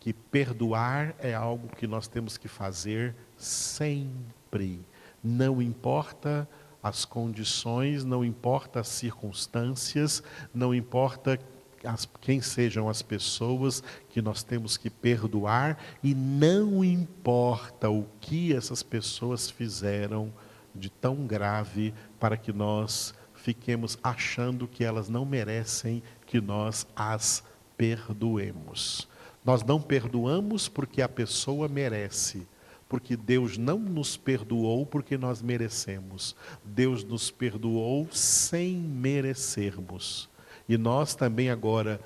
Que 0.00 0.14
perdoar 0.14 1.14
é 1.18 1.34
algo 1.34 1.68
que 1.76 1.86
nós 1.86 2.08
temos 2.08 2.38
que 2.38 2.48
fazer 2.48 3.14
sempre. 3.36 4.80
Não 5.22 5.60
importa 5.60 6.48
as 6.82 7.04
condições, 7.04 8.04
não 8.04 8.24
importa 8.24 8.80
as 8.80 8.88
circunstâncias, 8.88 10.22
não 10.54 10.74
importa 10.74 11.38
as, 11.84 12.08
quem 12.20 12.40
sejam 12.40 12.88
as 12.88 13.02
pessoas 13.02 13.82
que 14.08 14.20
nós 14.20 14.42
temos 14.42 14.76
que 14.76 14.90
perdoar, 14.90 15.78
e 16.02 16.14
não 16.14 16.84
importa 16.84 17.90
o 17.90 18.06
que 18.20 18.54
essas 18.54 18.82
pessoas 18.82 19.50
fizeram 19.50 20.32
de 20.74 20.90
tão 20.90 21.26
grave 21.26 21.92
para 22.18 22.36
que 22.36 22.52
nós 22.52 23.14
fiquemos 23.34 23.98
achando 24.02 24.68
que 24.68 24.84
elas 24.84 25.08
não 25.08 25.24
merecem 25.24 26.02
que 26.26 26.40
nós 26.40 26.86
as 26.94 27.42
perdoemos. 27.76 29.08
Nós 29.44 29.62
não 29.64 29.80
perdoamos 29.80 30.68
porque 30.68 31.00
a 31.00 31.08
pessoa 31.08 31.66
merece, 31.66 32.46
porque 32.90 33.16
Deus 33.16 33.56
não 33.56 33.78
nos 33.78 34.16
perdoou 34.16 34.84
porque 34.84 35.16
nós 35.16 35.40
merecemos. 35.40 36.34
Deus 36.64 37.04
nos 37.04 37.30
perdoou 37.30 38.08
sem 38.10 38.76
merecermos. 38.76 40.28
E 40.68 40.76
nós 40.76 41.14
também 41.14 41.50
agora, 41.50 42.00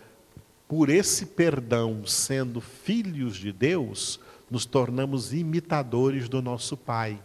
por 0.68 0.90
esse 0.90 1.24
perdão, 1.24 2.06
sendo 2.06 2.60
filhos 2.60 3.36
de 3.36 3.50
Deus, 3.50 4.20
nos 4.50 4.66
tornamos 4.66 5.32
imitadores 5.32 6.28
do 6.28 6.42
nosso 6.42 6.76
Pai. 6.76 7.18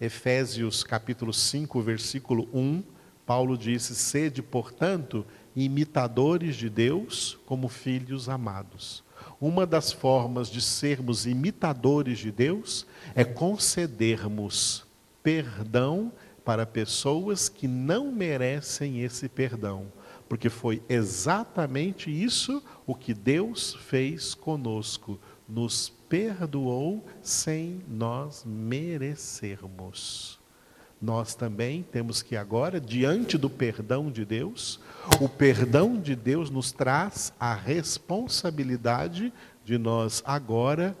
Efésios 0.00 0.82
capítulo 0.82 1.34
5, 1.34 1.78
versículo 1.82 2.48
1, 2.50 2.82
Paulo 3.26 3.58
disse: 3.58 3.94
Sede, 3.94 4.40
portanto, 4.40 5.26
imitadores 5.54 6.56
de 6.56 6.70
Deus 6.70 7.38
como 7.44 7.68
filhos 7.68 8.26
amados. 8.30 9.04
Uma 9.40 9.66
das 9.66 9.92
formas 9.92 10.48
de 10.48 10.60
sermos 10.60 11.26
imitadores 11.26 12.18
de 12.18 12.32
Deus 12.32 12.86
é 13.14 13.24
concedermos 13.24 14.86
perdão 15.22 16.10
para 16.44 16.64
pessoas 16.64 17.48
que 17.48 17.66
não 17.66 18.12
merecem 18.12 19.02
esse 19.02 19.28
perdão, 19.28 19.92
porque 20.28 20.48
foi 20.48 20.82
exatamente 20.88 22.10
isso 22.10 22.62
o 22.86 22.94
que 22.94 23.12
Deus 23.12 23.74
fez 23.74 24.32
conosco, 24.32 25.18
nos 25.48 25.92
perdoou 26.08 27.04
sem 27.20 27.82
nós 27.88 28.44
merecermos. 28.44 30.38
Nós 31.00 31.34
também 31.34 31.82
temos 31.82 32.22
que 32.22 32.36
agora, 32.36 32.80
diante 32.80 33.36
do 33.36 33.50
perdão 33.50 34.10
de 34.10 34.24
Deus, 34.24 34.80
o 35.20 35.28
perdão 35.28 36.00
de 36.00 36.16
Deus 36.16 36.48
nos 36.48 36.72
traz 36.72 37.32
a 37.38 37.54
responsabilidade 37.54 39.32
de 39.64 39.76
nós 39.76 40.22
agora 40.24 40.96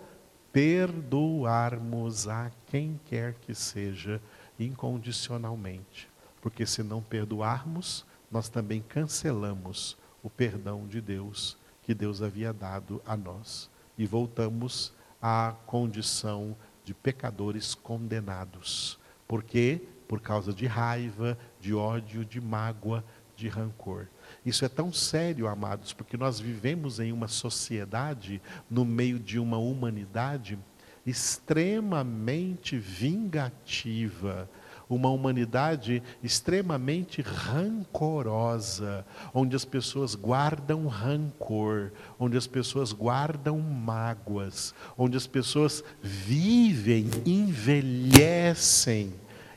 perdoarmos 0.52 2.28
a 2.28 2.50
quem 2.66 3.00
quer 3.06 3.34
que 3.34 3.54
seja 3.54 4.20
incondicionalmente. 4.58 6.08
Porque 6.40 6.66
se 6.66 6.82
não 6.82 7.02
perdoarmos, 7.02 8.04
nós 8.30 8.48
também 8.48 8.82
cancelamos 8.86 9.96
o 10.22 10.28
perdão 10.28 10.86
de 10.86 11.00
Deus 11.00 11.56
que 11.82 11.94
Deus 11.94 12.20
havia 12.20 12.52
dado 12.52 13.00
a 13.06 13.16
nós 13.16 13.70
e 13.96 14.06
voltamos 14.06 14.92
à 15.22 15.54
condição 15.66 16.56
de 16.84 16.92
pecadores 16.92 17.74
condenados. 17.74 18.98
Por 19.26 19.42
quê? 19.42 19.80
Por 20.06 20.20
causa 20.20 20.52
de 20.52 20.66
raiva, 20.66 21.36
de 21.60 21.74
ódio, 21.74 22.24
de 22.24 22.40
mágoa, 22.40 23.04
de 23.36 23.48
rancor. 23.48 24.08
Isso 24.44 24.64
é 24.64 24.68
tão 24.68 24.92
sério, 24.92 25.46
amados, 25.46 25.92
porque 25.92 26.16
nós 26.16 26.40
vivemos 26.40 26.98
em 26.98 27.12
uma 27.12 27.28
sociedade, 27.28 28.40
no 28.70 28.84
meio 28.84 29.18
de 29.18 29.38
uma 29.38 29.58
humanidade 29.58 30.58
extremamente 31.04 32.78
vingativa, 32.78 34.50
uma 34.88 35.10
humanidade 35.10 36.02
extremamente 36.22 37.20
rancorosa, 37.20 39.04
onde 39.34 39.56
as 39.56 39.64
pessoas 39.64 40.14
guardam 40.14 40.86
rancor, 40.86 41.90
onde 42.18 42.36
as 42.36 42.46
pessoas 42.46 42.92
guardam 42.92 43.58
mágoas, 43.58 44.74
onde 44.96 45.16
as 45.16 45.26
pessoas 45.26 45.82
vivem, 46.00 47.10
envelhecem, 47.24 49.12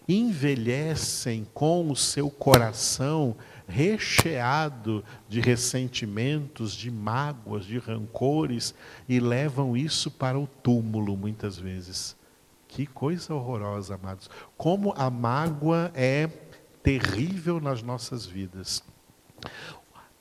envelhecem 0.07 1.47
com 1.53 1.91
o 1.91 1.95
seu 1.95 2.29
coração 2.29 3.35
recheado 3.67 5.03
de 5.29 5.39
ressentimentos, 5.39 6.73
de 6.73 6.89
mágoas, 6.89 7.65
de 7.65 7.77
rancores 7.77 8.73
e 9.07 9.19
levam 9.19 9.77
isso 9.77 10.09
para 10.09 10.39
o 10.39 10.47
túmulo 10.47 11.15
muitas 11.15 11.57
vezes. 11.57 12.17
Que 12.69 12.85
coisa 12.85 13.33
horrorosa, 13.33 13.95
amados. 13.95 14.29
Como 14.55 14.93
a 14.95 15.09
mágoa 15.09 15.91
é 15.95 16.29
terrível 16.83 17.59
nas 17.59 17.81
nossas 17.83 18.25
vidas. 18.25 18.81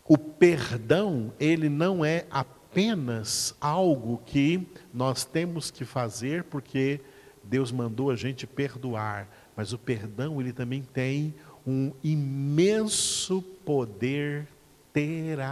O 0.05 0.17
perdão, 0.17 1.31
ele 1.39 1.69
não 1.69 2.03
é 2.05 2.27
apenas 2.31 3.55
algo 3.61 4.23
que 4.25 4.67
nós 4.93 5.25
temos 5.25 5.71
que 5.71 5.85
fazer 5.85 6.45
porque 6.45 7.01
Deus 7.45 7.71
mandou 7.71 8.11
a 8.11 8.17
gente 8.17 8.47
perdoar, 8.47 9.29
mas 9.55 9.75
o 9.75 9.79
perdão 9.79 10.41
ele 10.41 10.53
também 10.53 10.83
tem 10.83 11.35
um 11.67 11.93
imenso 12.03 13.43
poder 13.65 14.49
terapêutico. 14.91 15.43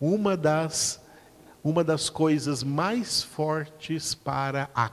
Uma 0.00 0.36
das 0.36 1.04
uma 1.68 1.82
das 1.82 2.08
coisas 2.08 2.62
mais 2.62 3.24
fortes 3.24 4.14
para 4.14 4.70
a, 4.72 4.88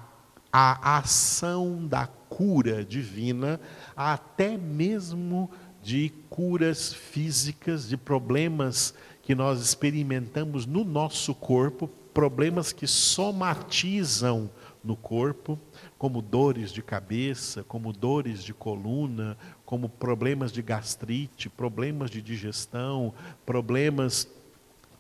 a 0.52 0.98
ação 0.98 1.86
da 1.86 2.08
cura 2.08 2.84
divina, 2.84 3.62
até 3.96 4.58
mesmo 4.58 5.52
de 5.84 6.12
curas 6.32 6.92
físicas, 6.92 7.88
de 7.88 7.96
problemas 7.96 8.92
que 9.22 9.36
nós 9.36 9.62
experimentamos 9.62 10.66
no 10.66 10.84
nosso 10.84 11.36
corpo, 11.36 11.88
problemas 12.12 12.74
que 12.74 12.88
somatizam 12.88 14.50
no 14.84 14.96
corpo, 14.96 15.60
como 15.96 16.24
dores 16.24 16.72
de 16.72 16.82
cabeça, 16.82 17.64
como 17.64 17.94
dores 17.94 18.44
de 18.44 18.52
coluna, 18.52 19.38
como 19.64 19.88
problemas 19.88 20.52
de 20.52 20.64
gastrite, 20.64 21.50
problemas 21.50 22.10
de 22.10 22.20
digestão, 22.20 23.14
problemas 23.46 24.28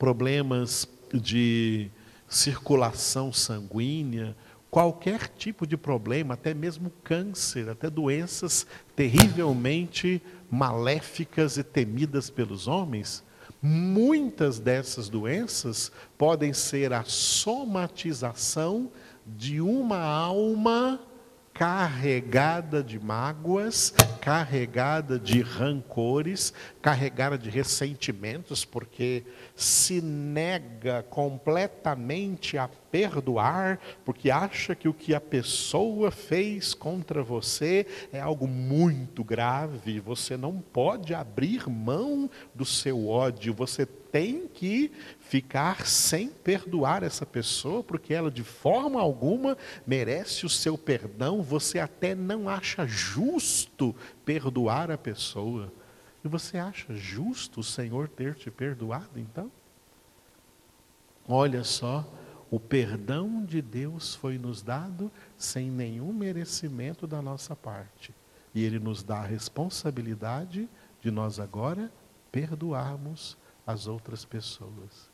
problemas 0.03 0.85
de 1.13 1.89
circulação 2.27 3.31
sanguínea, 3.31 4.35
qualquer 4.69 5.27
tipo 5.27 5.67
de 5.67 5.77
problema, 5.77 6.33
até 6.33 6.53
mesmo 6.53 6.91
câncer, 7.03 7.69
até 7.69 7.89
doenças 7.89 8.65
terrivelmente 8.95 10.21
maléficas 10.49 11.57
e 11.57 11.63
temidas 11.63 12.29
pelos 12.29 12.67
homens, 12.67 13.23
muitas 13.61 14.59
dessas 14.59 15.09
doenças 15.09 15.91
podem 16.17 16.53
ser 16.53 16.91
a 16.91 17.03
somatização 17.03 18.91
de 19.25 19.61
uma 19.61 19.99
alma 19.99 20.99
carregada 21.53 22.83
de 22.83 22.99
mágoas, 22.99 23.93
carregada 24.19 25.19
de 25.19 25.41
rancores, 25.41 26.51
carregada 26.81 27.37
de 27.37 27.49
ressentimentos, 27.49 28.65
porque 28.65 29.23
se 29.55 30.01
nega 30.01 31.03
completamente 31.03 32.57
a 32.57 32.67
perdoar, 32.67 33.79
porque 34.03 34.31
acha 34.31 34.73
que 34.73 34.89
o 34.89 34.93
que 34.93 35.13
a 35.13 35.21
pessoa 35.21 36.09
fez 36.09 36.73
contra 36.73 37.21
você 37.21 37.85
é 38.11 38.19
algo 38.19 38.47
muito 38.47 39.23
grave, 39.23 39.99
você 39.99 40.35
não 40.35 40.59
pode 40.59 41.13
abrir 41.13 41.69
mão 41.69 42.29
do 42.55 42.65
seu 42.65 43.07
ódio, 43.07 43.53
você 43.53 43.87
tem 44.13 44.47
que 44.47 44.91
ficar 45.17 45.87
sem 45.87 46.29
perdoar 46.29 47.01
essa 47.01 47.25
pessoa, 47.25 47.81
porque 47.81 48.13
ela 48.13 48.29
de 48.29 48.43
forma 48.43 49.01
alguma 49.01 49.57
merece 49.87 50.45
o 50.45 50.49
seu 50.49 50.77
perdão, 50.77 51.41
você 51.41 51.79
até 51.79 52.13
não 52.13 52.47
acha 52.47 52.85
justo 52.85 53.95
perdoar 54.23 54.91
a 54.91 54.99
pessoa. 54.99 55.73
E 56.23 56.27
você 56.27 56.59
acha 56.59 56.93
justo 56.93 57.61
o 57.61 57.63
Senhor 57.63 58.07
ter 58.07 58.35
te 58.35 58.51
perdoado 58.51 59.19
então? 59.19 59.51
Olha 61.27 61.63
só, 61.63 62.07
o 62.51 62.59
perdão 62.59 63.43
de 63.43 63.63
Deus 63.63 64.13
foi 64.13 64.37
nos 64.37 64.61
dado 64.61 65.11
sem 65.35 65.71
nenhum 65.71 66.13
merecimento 66.13 67.07
da 67.07 67.19
nossa 67.19 67.55
parte. 67.55 68.13
E 68.53 68.63
Ele 68.63 68.77
nos 68.77 69.01
dá 69.01 69.21
a 69.21 69.25
responsabilidade 69.25 70.69
de 71.01 71.09
nós 71.09 71.39
agora 71.39 71.91
perdoarmos 72.31 73.41
as 73.65 73.87
outras 73.87 74.25
pessoas. 74.25 75.11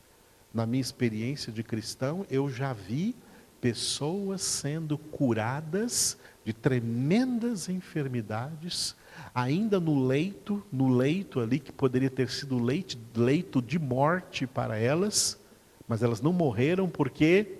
Na 0.52 0.66
minha 0.66 0.80
experiência 0.80 1.52
de 1.52 1.62
cristão, 1.62 2.26
eu 2.28 2.50
já 2.50 2.72
vi 2.72 3.14
pessoas 3.60 4.40
sendo 4.42 4.96
curadas 4.96 6.16
de 6.44 6.52
tremendas 6.52 7.68
enfermidades, 7.68 8.96
ainda 9.34 9.78
no 9.78 10.06
leito, 10.06 10.64
no 10.72 10.88
leito 10.88 11.40
ali 11.40 11.60
que 11.60 11.70
poderia 11.70 12.10
ter 12.10 12.30
sido 12.30 12.58
leito, 12.58 12.98
leito 13.14 13.60
de 13.60 13.78
morte 13.78 14.46
para 14.46 14.78
elas, 14.78 15.38
mas 15.86 16.02
elas 16.02 16.20
não 16.20 16.32
morreram 16.32 16.88
porque 16.88 17.58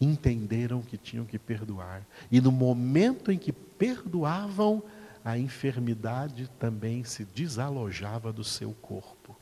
entenderam 0.00 0.82
que 0.82 0.98
tinham 0.98 1.24
que 1.24 1.38
perdoar. 1.38 2.06
E 2.30 2.40
no 2.40 2.52
momento 2.52 3.32
em 3.32 3.38
que 3.38 3.52
perdoavam, 3.52 4.82
a 5.24 5.38
enfermidade 5.38 6.50
também 6.58 7.02
se 7.02 7.24
desalojava 7.24 8.32
do 8.32 8.44
seu 8.44 8.72
corpo. 8.82 9.34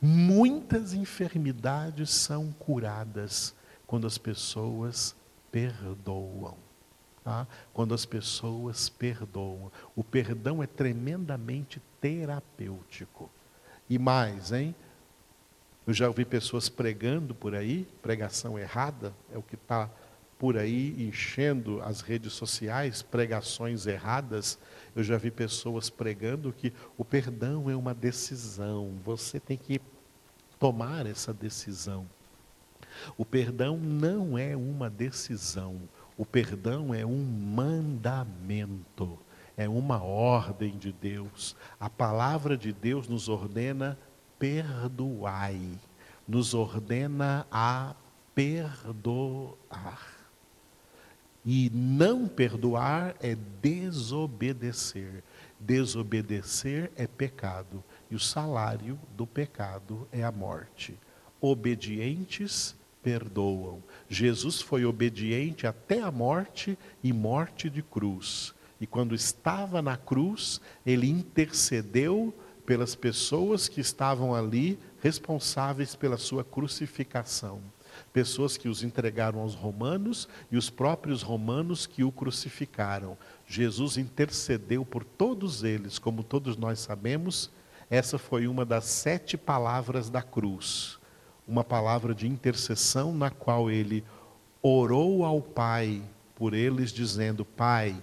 Muitas 0.00 0.94
enfermidades 0.94 2.10
são 2.10 2.52
curadas 2.52 3.54
quando 3.86 4.06
as 4.06 4.16
pessoas 4.16 5.16
perdoam. 5.50 6.56
Tá? 7.24 7.46
Quando 7.72 7.94
as 7.94 8.04
pessoas 8.04 8.88
perdoam. 8.88 9.72
O 9.96 10.04
perdão 10.04 10.62
é 10.62 10.66
tremendamente 10.66 11.82
terapêutico. 12.00 13.30
E 13.90 13.98
mais, 13.98 14.52
hein? 14.52 14.74
Eu 15.86 15.94
já 15.94 16.06
ouvi 16.06 16.24
pessoas 16.24 16.68
pregando 16.68 17.34
por 17.34 17.54
aí, 17.54 17.88
pregação 18.02 18.58
errada, 18.58 19.14
é 19.32 19.38
o 19.38 19.42
que 19.42 19.54
está 19.54 19.90
por 20.38 20.56
aí 20.56 20.94
enchendo 21.08 21.82
as 21.82 22.00
redes 22.00 22.32
sociais, 22.32 23.02
pregações 23.02 23.86
erradas. 23.86 24.58
Eu 24.94 25.02
já 25.02 25.16
vi 25.18 25.30
pessoas 25.30 25.90
pregando 25.90 26.52
que 26.52 26.72
o 26.96 27.04
perdão 27.04 27.68
é 27.68 27.74
uma 27.74 27.92
decisão, 27.92 28.94
você 29.04 29.40
tem 29.40 29.56
que 29.56 29.80
tomar 30.58 31.06
essa 31.06 31.34
decisão. 31.34 32.06
O 33.16 33.24
perdão 33.24 33.76
não 33.76 34.38
é 34.38 34.56
uma 34.56 34.88
decisão, 34.88 35.80
o 36.16 36.24
perdão 36.24 36.94
é 36.94 37.04
um 37.04 37.22
mandamento, 37.22 39.18
é 39.56 39.68
uma 39.68 40.02
ordem 40.02 40.76
de 40.76 40.92
Deus. 40.92 41.56
A 41.78 41.90
palavra 41.90 42.56
de 42.56 42.72
Deus 42.72 43.08
nos 43.08 43.28
ordena 43.28 43.98
perdoai, 44.38 45.60
nos 46.26 46.54
ordena 46.54 47.46
a 47.50 47.94
perdoar. 48.34 50.17
E 51.50 51.70
não 51.72 52.28
perdoar 52.28 53.16
é 53.22 53.34
desobedecer. 53.62 55.24
Desobedecer 55.58 56.92
é 56.94 57.06
pecado. 57.06 57.82
E 58.10 58.14
o 58.14 58.20
salário 58.20 59.00
do 59.16 59.26
pecado 59.26 60.06
é 60.12 60.22
a 60.22 60.30
morte. 60.30 60.94
Obedientes 61.40 62.76
perdoam. 63.02 63.82
Jesus 64.10 64.60
foi 64.60 64.84
obediente 64.84 65.66
até 65.66 66.02
a 66.02 66.10
morte 66.10 66.78
e 67.02 67.14
morte 67.14 67.70
de 67.70 67.82
cruz. 67.82 68.54
E 68.78 68.86
quando 68.86 69.14
estava 69.14 69.80
na 69.80 69.96
cruz, 69.96 70.60
ele 70.84 71.08
intercedeu 71.08 72.34
pelas 72.66 72.94
pessoas 72.94 73.68
que 73.68 73.80
estavam 73.80 74.34
ali 74.34 74.78
responsáveis 75.00 75.96
pela 75.96 76.18
sua 76.18 76.44
crucificação 76.44 77.62
pessoas 78.12 78.56
que 78.56 78.68
os 78.68 78.82
entregaram 78.82 79.40
aos 79.40 79.54
romanos 79.54 80.28
e 80.50 80.56
os 80.56 80.70
próprios 80.70 81.22
romanos 81.22 81.86
que 81.86 82.04
o 82.04 82.12
crucificaram. 82.12 83.16
Jesus 83.46 83.96
intercedeu 83.96 84.84
por 84.84 85.04
todos 85.04 85.64
eles, 85.64 85.98
como 85.98 86.22
todos 86.22 86.56
nós 86.56 86.78
sabemos, 86.80 87.50
essa 87.90 88.18
foi 88.18 88.46
uma 88.46 88.64
das 88.64 88.84
sete 88.84 89.36
palavras 89.36 90.10
da 90.10 90.22
cruz. 90.22 90.98
Uma 91.46 91.64
palavra 91.64 92.14
de 92.14 92.26
intercessão 92.26 93.14
na 93.14 93.30
qual 93.30 93.70
ele 93.70 94.04
orou 94.60 95.24
ao 95.24 95.40
Pai 95.40 96.02
por 96.34 96.52
eles, 96.52 96.92
dizendo: 96.92 97.44
Pai, 97.44 97.96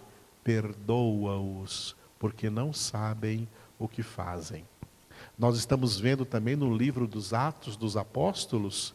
perdoa-os, 0.43 1.95
porque 2.17 2.49
não 2.49 2.73
sabem 2.73 3.47
o 3.77 3.87
que 3.87 4.01
fazem. 4.01 4.65
Nós 5.37 5.57
estamos 5.57 5.99
vendo 5.99 6.25
também 6.25 6.55
no 6.55 6.75
livro 6.75 7.07
dos 7.07 7.33
Atos 7.33 7.75
dos 7.75 7.95
Apóstolos 7.95 8.93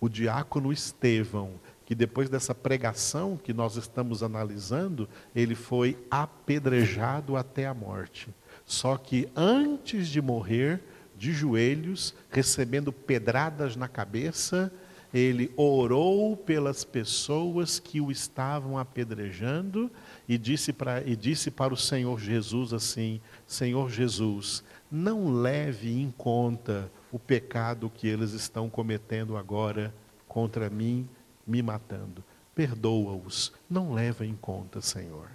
o 0.00 0.08
diácono 0.08 0.72
Estevão, 0.72 1.52
que 1.84 1.94
depois 1.94 2.28
dessa 2.28 2.54
pregação 2.54 3.36
que 3.36 3.52
nós 3.52 3.76
estamos 3.76 4.22
analisando, 4.22 5.08
ele 5.34 5.54
foi 5.54 5.96
apedrejado 6.10 7.36
até 7.36 7.66
a 7.66 7.74
morte. 7.74 8.28
Só 8.64 8.96
que 8.96 9.28
antes 9.34 10.08
de 10.08 10.20
morrer, 10.20 10.82
de 11.16 11.32
joelhos, 11.32 12.14
recebendo 12.30 12.92
pedradas 12.92 13.74
na 13.74 13.88
cabeça, 13.88 14.72
ele 15.12 15.50
orou 15.56 16.36
pelas 16.36 16.84
pessoas 16.84 17.78
que 17.78 18.00
o 18.00 18.10
estavam 18.10 18.76
apedrejando 18.76 19.90
e 20.28 20.36
disse 20.36 20.72
para, 20.72 21.02
e 21.02 21.16
disse 21.16 21.50
para 21.50 21.72
o 21.72 21.76
Senhor 21.76 22.20
Jesus 22.20 22.72
assim: 22.72 23.20
Senhor 23.46 23.90
Jesus, 23.90 24.62
não 24.90 25.32
leve 25.32 25.90
em 25.90 26.10
conta 26.10 26.90
o 27.10 27.18
pecado 27.18 27.90
que 27.90 28.06
eles 28.06 28.32
estão 28.32 28.68
cometendo 28.68 29.36
agora 29.36 29.94
contra 30.26 30.68
mim, 30.68 31.08
me 31.46 31.62
matando. 31.62 32.22
Perdoa-os, 32.54 33.52
não 33.70 33.94
leva 33.94 34.26
em 34.26 34.34
conta, 34.34 34.80
Senhor. 34.80 35.30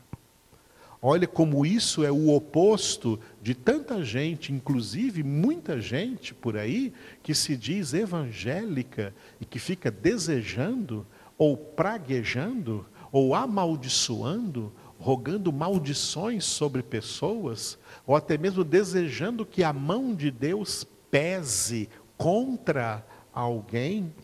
Olha 1.05 1.27
como 1.27 1.65
isso 1.65 2.03
é 2.05 2.11
o 2.11 2.29
oposto 2.29 3.19
de 3.41 3.53
tanta 3.53 4.01
gente, 4.05 4.53
inclusive 4.53 5.21
muita 5.21 5.81
gente 5.81 6.33
por 6.33 6.55
aí, 6.55 6.93
que 7.21 7.35
se 7.35 7.57
diz 7.57 7.93
evangélica 7.93 9.13
e 9.41 9.45
que 9.45 9.59
fica 9.59 9.91
desejando, 9.91 11.05
ou 11.37 11.57
praguejando, 11.57 12.85
ou 13.11 13.35
amaldiçoando, 13.35 14.71
rogando 15.03 15.51
maldições 15.51 16.45
sobre 16.45 16.81
pessoas, 16.81 17.77
ou 18.07 18.15
até 18.15 18.37
mesmo 18.37 18.63
desejando 18.63 19.45
que 19.45 19.61
a 19.61 19.73
mão 19.73 20.15
de 20.15 20.31
Deus 20.31 20.87
pese 21.11 21.89
contra 22.17 23.05
alguém, 23.33 24.15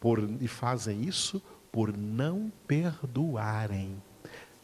por, 0.00 0.18
e 0.40 0.48
fazem 0.48 1.04
isso 1.04 1.40
por 1.70 1.96
não 1.96 2.50
perdoarem. 2.66 3.96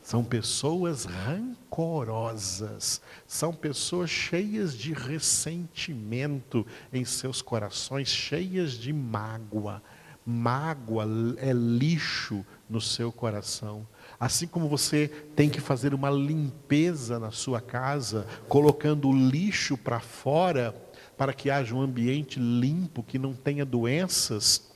São 0.02 0.24
pessoas 0.24 1.04
rancorosas, 1.04 3.00
são 3.28 3.52
pessoas 3.52 4.10
cheias 4.10 4.76
de 4.76 4.92
ressentimento 4.92 6.66
em 6.92 7.04
seus 7.04 7.40
corações, 7.40 8.08
cheias 8.08 8.72
de 8.72 8.92
mágoa. 8.92 9.80
Mágoa 10.24 11.06
é 11.36 11.52
lixo 11.52 12.44
no 12.68 12.80
seu 12.80 13.12
coração. 13.12 13.86
Assim 14.18 14.46
como 14.46 14.68
você 14.68 15.08
tem 15.34 15.48
que 15.48 15.60
fazer 15.60 15.94
uma 15.94 16.10
limpeza 16.10 17.18
na 17.18 17.30
sua 17.30 17.60
casa, 17.60 18.26
colocando 18.48 19.08
o 19.08 19.16
lixo 19.16 19.76
para 19.76 20.00
fora, 20.00 20.74
para 21.16 21.32
que 21.32 21.50
haja 21.50 21.74
um 21.74 21.80
ambiente 21.80 22.38
limpo, 22.38 23.02
que 23.02 23.18
não 23.18 23.34
tenha 23.34 23.64
doenças, 23.64 24.74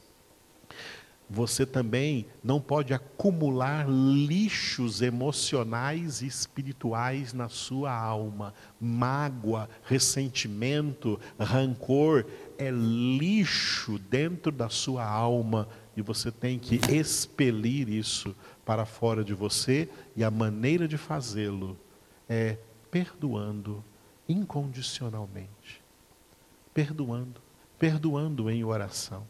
você 1.33 1.65
também 1.65 2.27
não 2.43 2.61
pode 2.61 2.93
acumular 2.93 3.89
lixos 3.89 5.01
emocionais 5.01 6.23
e 6.23 6.27
espirituais 6.27 7.33
na 7.33 7.49
sua 7.49 7.95
alma. 7.95 8.53
Mágoa, 8.81 9.71
ressentimento, 9.85 11.21
rancor 11.39 12.27
é 12.59 12.69
lixo 12.69 13.97
dentro 14.11 14.51
da 14.51 14.69
sua 14.69 15.05
alma 15.05 15.69
e 16.01 16.03
você 16.03 16.31
tem 16.31 16.59
que 16.59 16.81
expelir 16.93 17.89
isso 17.89 18.35
para 18.65 18.85
fora 18.85 19.23
de 19.23 19.35
você, 19.35 19.89
e 20.17 20.25
a 20.25 20.31
maneira 20.31 20.89
de 20.89 20.97
fazê-lo 20.97 21.77
é 22.29 22.59
perdoando 22.91 23.85
incondicionalmente. 24.29 25.83
Perdoando, 26.75 27.41
perdoando 27.79 28.51
em 28.51 28.65
oração. 28.65 29.27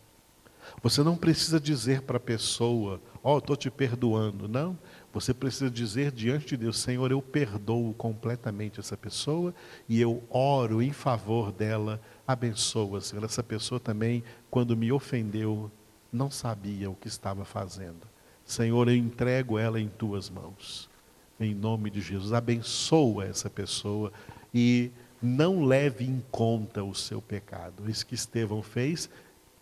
Você 0.83 1.03
não 1.03 1.17
precisa 1.17 1.59
dizer 1.59 2.03
para 2.03 2.17
a 2.17 2.21
pessoa, 2.21 3.01
ó, 3.23 3.35
oh, 3.35 3.39
estou 3.39 3.57
te 3.57 3.71
perdoando. 3.71 4.49
Não. 4.49 4.79
Você 5.13 5.35
precisa 5.35 5.71
dizer 5.71 6.13
diante 6.13 6.49
de 6.49 6.59
Deus, 6.59 6.79
Senhor, 6.79 7.11
eu 7.11 7.21
perdoo 7.21 7.93
completamente 7.95 8.79
essa 8.79 8.97
pessoa 8.97 9.53
e 9.89 10.01
eu 10.01 10.23
oro 10.31 10.81
em 10.81 10.93
favor 10.93 11.51
dela. 11.51 12.01
Abençoa, 12.27 13.01
Senhor. 13.01 13.25
Essa 13.25 13.43
pessoa 13.43 13.81
também, 13.81 14.23
quando 14.51 14.77
me 14.77 14.93
ofendeu, 14.93 15.71
não 16.13 16.31
sabia 16.31 16.91
o 16.91 16.95
que 16.95 17.09
estava 17.09 17.45
fazendo. 17.45 18.09
Senhor, 18.45 18.89
eu 18.89 18.97
entrego 18.97 19.59
ela 19.59 19.81
em 19.81 19.89
tuas 19.89 20.29
mãos. 20.29 20.91
Em 21.39 21.55
nome 21.55 21.91
de 21.91 22.01
Jesus, 22.01 22.33
abençoa 22.33 23.25
essa 23.25 23.49
pessoa 23.49 24.13
e 24.53 24.91
não 25.23 25.65
leve 25.65 26.05
em 26.05 26.23
conta 26.31 26.83
o 26.83 26.95
seu 26.95 27.23
pecado. 27.23 27.89
Isso 27.89 28.07
que 28.07 28.15
Estevão 28.15 28.63
fez, 28.63 29.09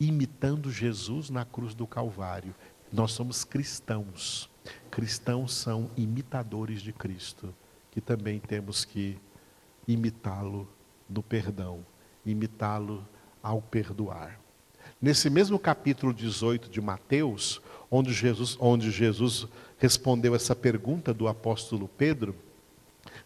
imitando 0.01 0.71
Jesus 0.71 1.31
na 1.31 1.45
cruz 1.45 1.75
do 1.75 1.87
Calvário. 1.87 2.55
Nós 2.93 3.13
somos 3.13 3.45
cristãos. 3.45 4.49
Cristãos 4.91 5.55
são 5.55 5.91
imitadores 5.97 6.81
de 6.81 6.93
Cristo, 6.93 7.55
que 7.91 8.01
também 8.01 8.39
temos 8.39 8.85
que 8.85 9.19
imitá-lo 9.87 10.69
no 11.09 11.23
perdão, 11.23 11.85
imitá-lo 12.25 13.07
ao 13.43 13.63
perdoar. 13.63 14.39
Nesse 15.01 15.31
mesmo 15.31 15.61
capítulo 15.61 16.13
18 16.13 16.69
de 16.69 16.81
Mateus, 16.81 17.63
onde 17.89 18.13
Jesus, 18.13 18.57
onde 18.59 18.91
Jesus 18.91 19.47
respondeu 19.79 20.35
essa 20.35 20.57
pergunta 20.57 21.15
do 21.15 21.29
apóstolo 21.29 21.89
Pedro, 21.97 22.35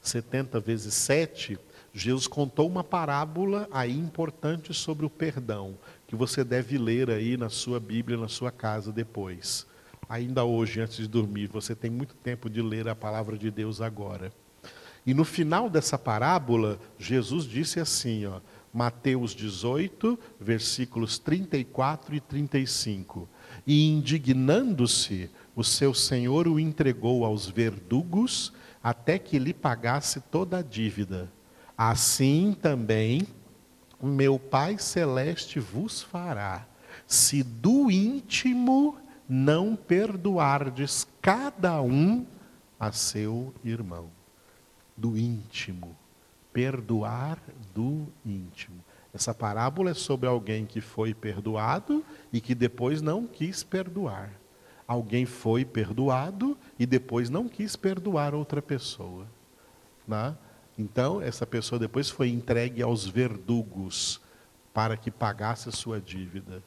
70 0.02 0.61
vezes 0.61 0.92
7, 0.92 1.58
Jesus 1.90 2.26
contou 2.26 2.68
uma 2.68 2.85
parábola 2.85 3.66
aí 3.72 3.98
importante 3.98 4.74
sobre 4.74 5.06
o 5.06 5.11
perdão, 5.11 5.74
que 6.06 6.14
você 6.14 6.44
deve 6.44 6.76
ler 6.76 7.08
aí 7.08 7.38
na 7.38 7.48
sua 7.48 7.80
Bíblia, 7.80 8.18
na 8.18 8.28
sua 8.28 8.50
casa 8.50 8.92
depois. 8.92 9.66
Ainda 10.06 10.44
hoje, 10.44 10.78
antes 10.78 10.98
de 10.98 11.08
dormir, 11.08 11.46
você 11.46 11.74
tem 11.74 11.90
muito 11.90 12.14
tempo 12.16 12.50
de 12.50 12.61
ler 12.61 12.87
a 12.87 12.94
palavra 12.94 13.38
de 13.38 13.50
Deus 13.50 13.80
agora. 13.80 14.30
E 15.06 15.14
no 15.14 15.24
final 15.24 15.70
dessa 15.70 15.98
parábola, 15.98 16.78
Jesus 16.98 17.44
disse 17.44 17.80
assim, 17.80 18.26
ó, 18.26 18.40
Mateus 18.72 19.35
18, 19.35 20.18
versículos 20.40 21.18
34 21.18 22.14
e 22.14 22.20
35. 22.20 23.28
E 23.66 23.88
indignando-se, 23.90 25.30
o 25.54 25.62
seu 25.62 25.92
senhor 25.92 26.48
o 26.48 26.58
entregou 26.58 27.24
aos 27.24 27.46
verdugos 27.46 28.52
até 28.82 29.18
que 29.18 29.38
lhe 29.38 29.52
pagasse 29.52 30.20
toda 30.20 30.58
a 30.58 30.62
dívida. 30.62 31.30
Assim 31.76 32.56
também 32.61 33.26
meu 34.02 34.38
Pai 34.38 34.78
Celeste 34.78 35.61
vos 35.61 36.02
fará, 36.02 36.66
se 37.06 37.42
do 37.42 37.90
íntimo 37.90 38.98
não 39.28 39.76
perdoardes 39.76 41.06
cada 41.20 41.80
um 41.80 42.26
a 42.80 42.90
seu 42.90 43.54
irmão. 43.62 44.11
Do 44.96 45.16
íntimo. 45.16 45.96
Perdoar 46.53 47.38
do 47.75 48.07
íntimo. 48.25 48.83
Essa 49.15 49.35
parábola 49.35 49.91
é 49.91 49.95
sobre 49.95 50.29
alguém 50.29 50.65
que 50.65 50.81
foi 50.81 51.12
perdoado 51.12 52.05
e 52.33 52.41
que 52.41 52.55
depois 52.55 53.03
não 53.03 53.27
quis 53.27 53.62
perdoar. 53.62 54.33
Alguém 54.87 55.27
foi 55.27 55.65
perdoado 55.65 56.57
e 56.79 56.87
depois 56.87 57.29
não 57.29 57.49
quis 57.49 57.77
perdoar 57.77 58.35
outra 58.35 58.62
pessoa. 58.62 59.27
Né? 60.07 60.37
Então, 60.79 61.21
essa 61.21 61.47
pessoa 61.47 61.79
depois 61.79 62.09
foi 62.09 62.31
entregue 62.31 62.83
aos 62.83 63.07
verdugos 63.07 64.21
para 64.73 64.97
que 64.97 65.11
pagasse 65.11 65.69
a 65.69 65.73
sua 65.73 66.01
dívida. 66.01 66.62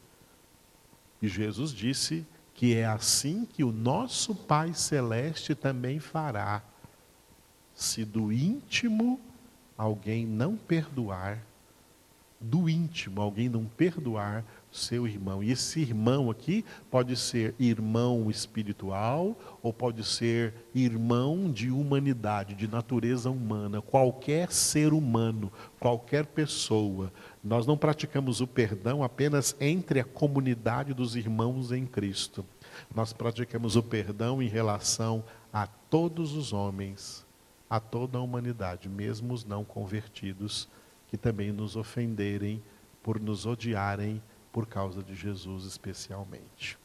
E 1.22 1.28
Jesus 1.28 1.72
disse 1.72 2.26
que 2.54 2.76
é 2.76 2.86
assim 2.86 3.46
que 3.46 3.64
o 3.64 3.72
nosso 3.72 4.36
Pai 4.36 4.74
Celeste 4.74 5.56
também 5.56 6.00
fará, 6.00 6.64
se 7.74 8.06
do 8.06 8.32
íntimo 8.32 9.20
alguém 9.78 10.26
não 10.26 10.56
perdoar, 10.56 11.42
do 12.40 12.70
íntimo 12.70 13.22
alguém 13.22 13.50
não 13.50 13.66
perdoar 13.66 14.44
seu 14.72 15.08
irmão. 15.08 15.42
E 15.42 15.52
esse 15.52 15.80
irmão 15.80 16.30
aqui 16.30 16.66
pode 16.92 17.16
ser 17.16 17.56
irmão 17.58 18.30
espiritual 18.30 19.36
ou 19.64 19.72
pode 19.72 20.04
ser 20.04 20.54
irmão 20.74 21.52
de 21.52 21.72
humanidade, 21.72 22.54
de 22.54 22.68
natureza 22.68 23.30
humana, 23.30 23.82
qualquer 23.82 24.52
ser 24.52 24.94
humano, 24.94 25.52
qualquer 25.80 26.26
pessoa. 26.26 27.12
Nós 27.44 27.66
não 27.66 27.78
praticamos 27.78 28.42
o 28.42 28.48
perdão 28.48 29.02
apenas 29.02 29.56
entre 29.60 30.00
a 30.00 30.06
comunidade 30.06 30.94
dos 30.94 31.16
irmãos 31.16 31.72
em 31.72 31.86
Cristo. 31.86 32.46
Nós 32.94 33.14
praticamos 33.14 33.76
o 33.76 33.84
perdão 33.84 34.42
em 34.42 34.48
relação 34.48 35.24
a 35.54 35.66
todos 35.66 36.34
os 36.34 36.52
homens, 36.52 37.25
a 37.76 37.80
toda 37.80 38.18
a 38.18 38.22
humanidade, 38.22 38.88
mesmo 38.88 39.34
os 39.34 39.44
não 39.44 39.66
convertidos, 39.66 40.70
que 41.10 41.18
também 41.18 41.52
nos 41.52 41.76
ofenderem 41.76 42.64
por 43.04 43.20
nos 43.20 43.46
odiarem 43.46 44.24
por 44.50 44.66
causa 44.66 45.04
de 45.04 45.14
Jesus 45.14 45.66
especialmente. 45.66 46.78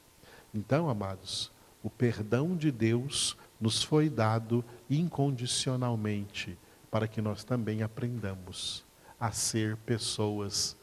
Então, 0.52 0.90
amados, 0.90 1.52
o 1.80 1.88
perdão 1.88 2.56
de 2.56 2.72
Deus 2.72 3.36
nos 3.60 3.84
foi 3.84 4.10
dado 4.10 4.64
incondicionalmente 4.90 6.58
para 6.90 7.06
que 7.06 7.22
nós 7.22 7.44
também 7.44 7.84
aprendamos 7.84 8.84
a 9.18 9.30
ser 9.30 9.76
pessoas 9.76 10.76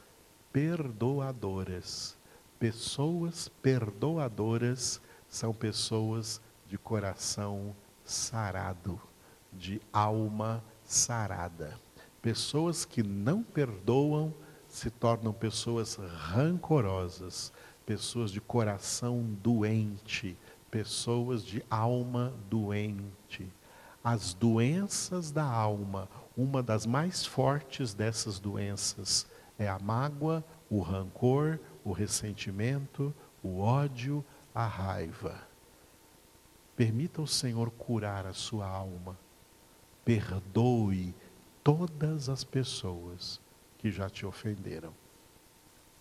perdoadoras. 0.53 2.15
Pessoas 2.57 3.49
perdoadoras 3.61 5.01
são 5.27 5.53
pessoas 5.53 6.39
de 6.65 6.77
coração 6.77 7.75
sarado, 8.05 9.01
de 9.57 9.81
alma 9.91 10.63
sarada. 10.83 11.79
Pessoas 12.21 12.85
que 12.85 13.03
não 13.03 13.43
perdoam 13.43 14.33
se 14.67 14.89
tornam 14.89 15.33
pessoas 15.33 15.95
rancorosas, 15.95 17.51
pessoas 17.85 18.31
de 18.31 18.41
coração 18.41 19.23
doente, 19.41 20.37
pessoas 20.69 21.43
de 21.43 21.63
alma 21.69 22.33
doente. 22.49 23.51
As 24.03 24.33
doenças 24.33 25.31
da 25.31 25.43
alma, 25.43 26.07
uma 26.35 26.61
das 26.61 26.85
mais 26.85 27.25
fortes 27.25 27.93
dessas 27.93 28.39
doenças 28.39 29.25
é 29.57 29.67
a 29.67 29.79
mágoa, 29.79 30.43
o 30.69 30.81
rancor, 30.81 31.59
o 31.83 31.91
ressentimento, 31.91 33.13
o 33.41 33.59
ódio, 33.59 34.23
a 34.53 34.65
raiva. 34.65 35.41
Permita 36.75 37.21
o 37.21 37.27
Senhor 37.27 37.71
curar 37.71 38.25
a 38.25 38.33
sua 38.33 38.67
alma. 38.67 39.17
Perdoe 40.07 41.13
todas 41.61 42.29
as 42.29 42.41
pessoas 42.41 43.41
que 43.77 43.91
já 43.91 44.09
te 44.09 44.25
ofenderam. 44.25 44.93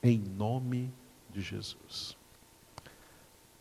Em 0.01 0.17
nome 0.17 0.95
de 1.29 1.41
Jesus. 1.41 2.16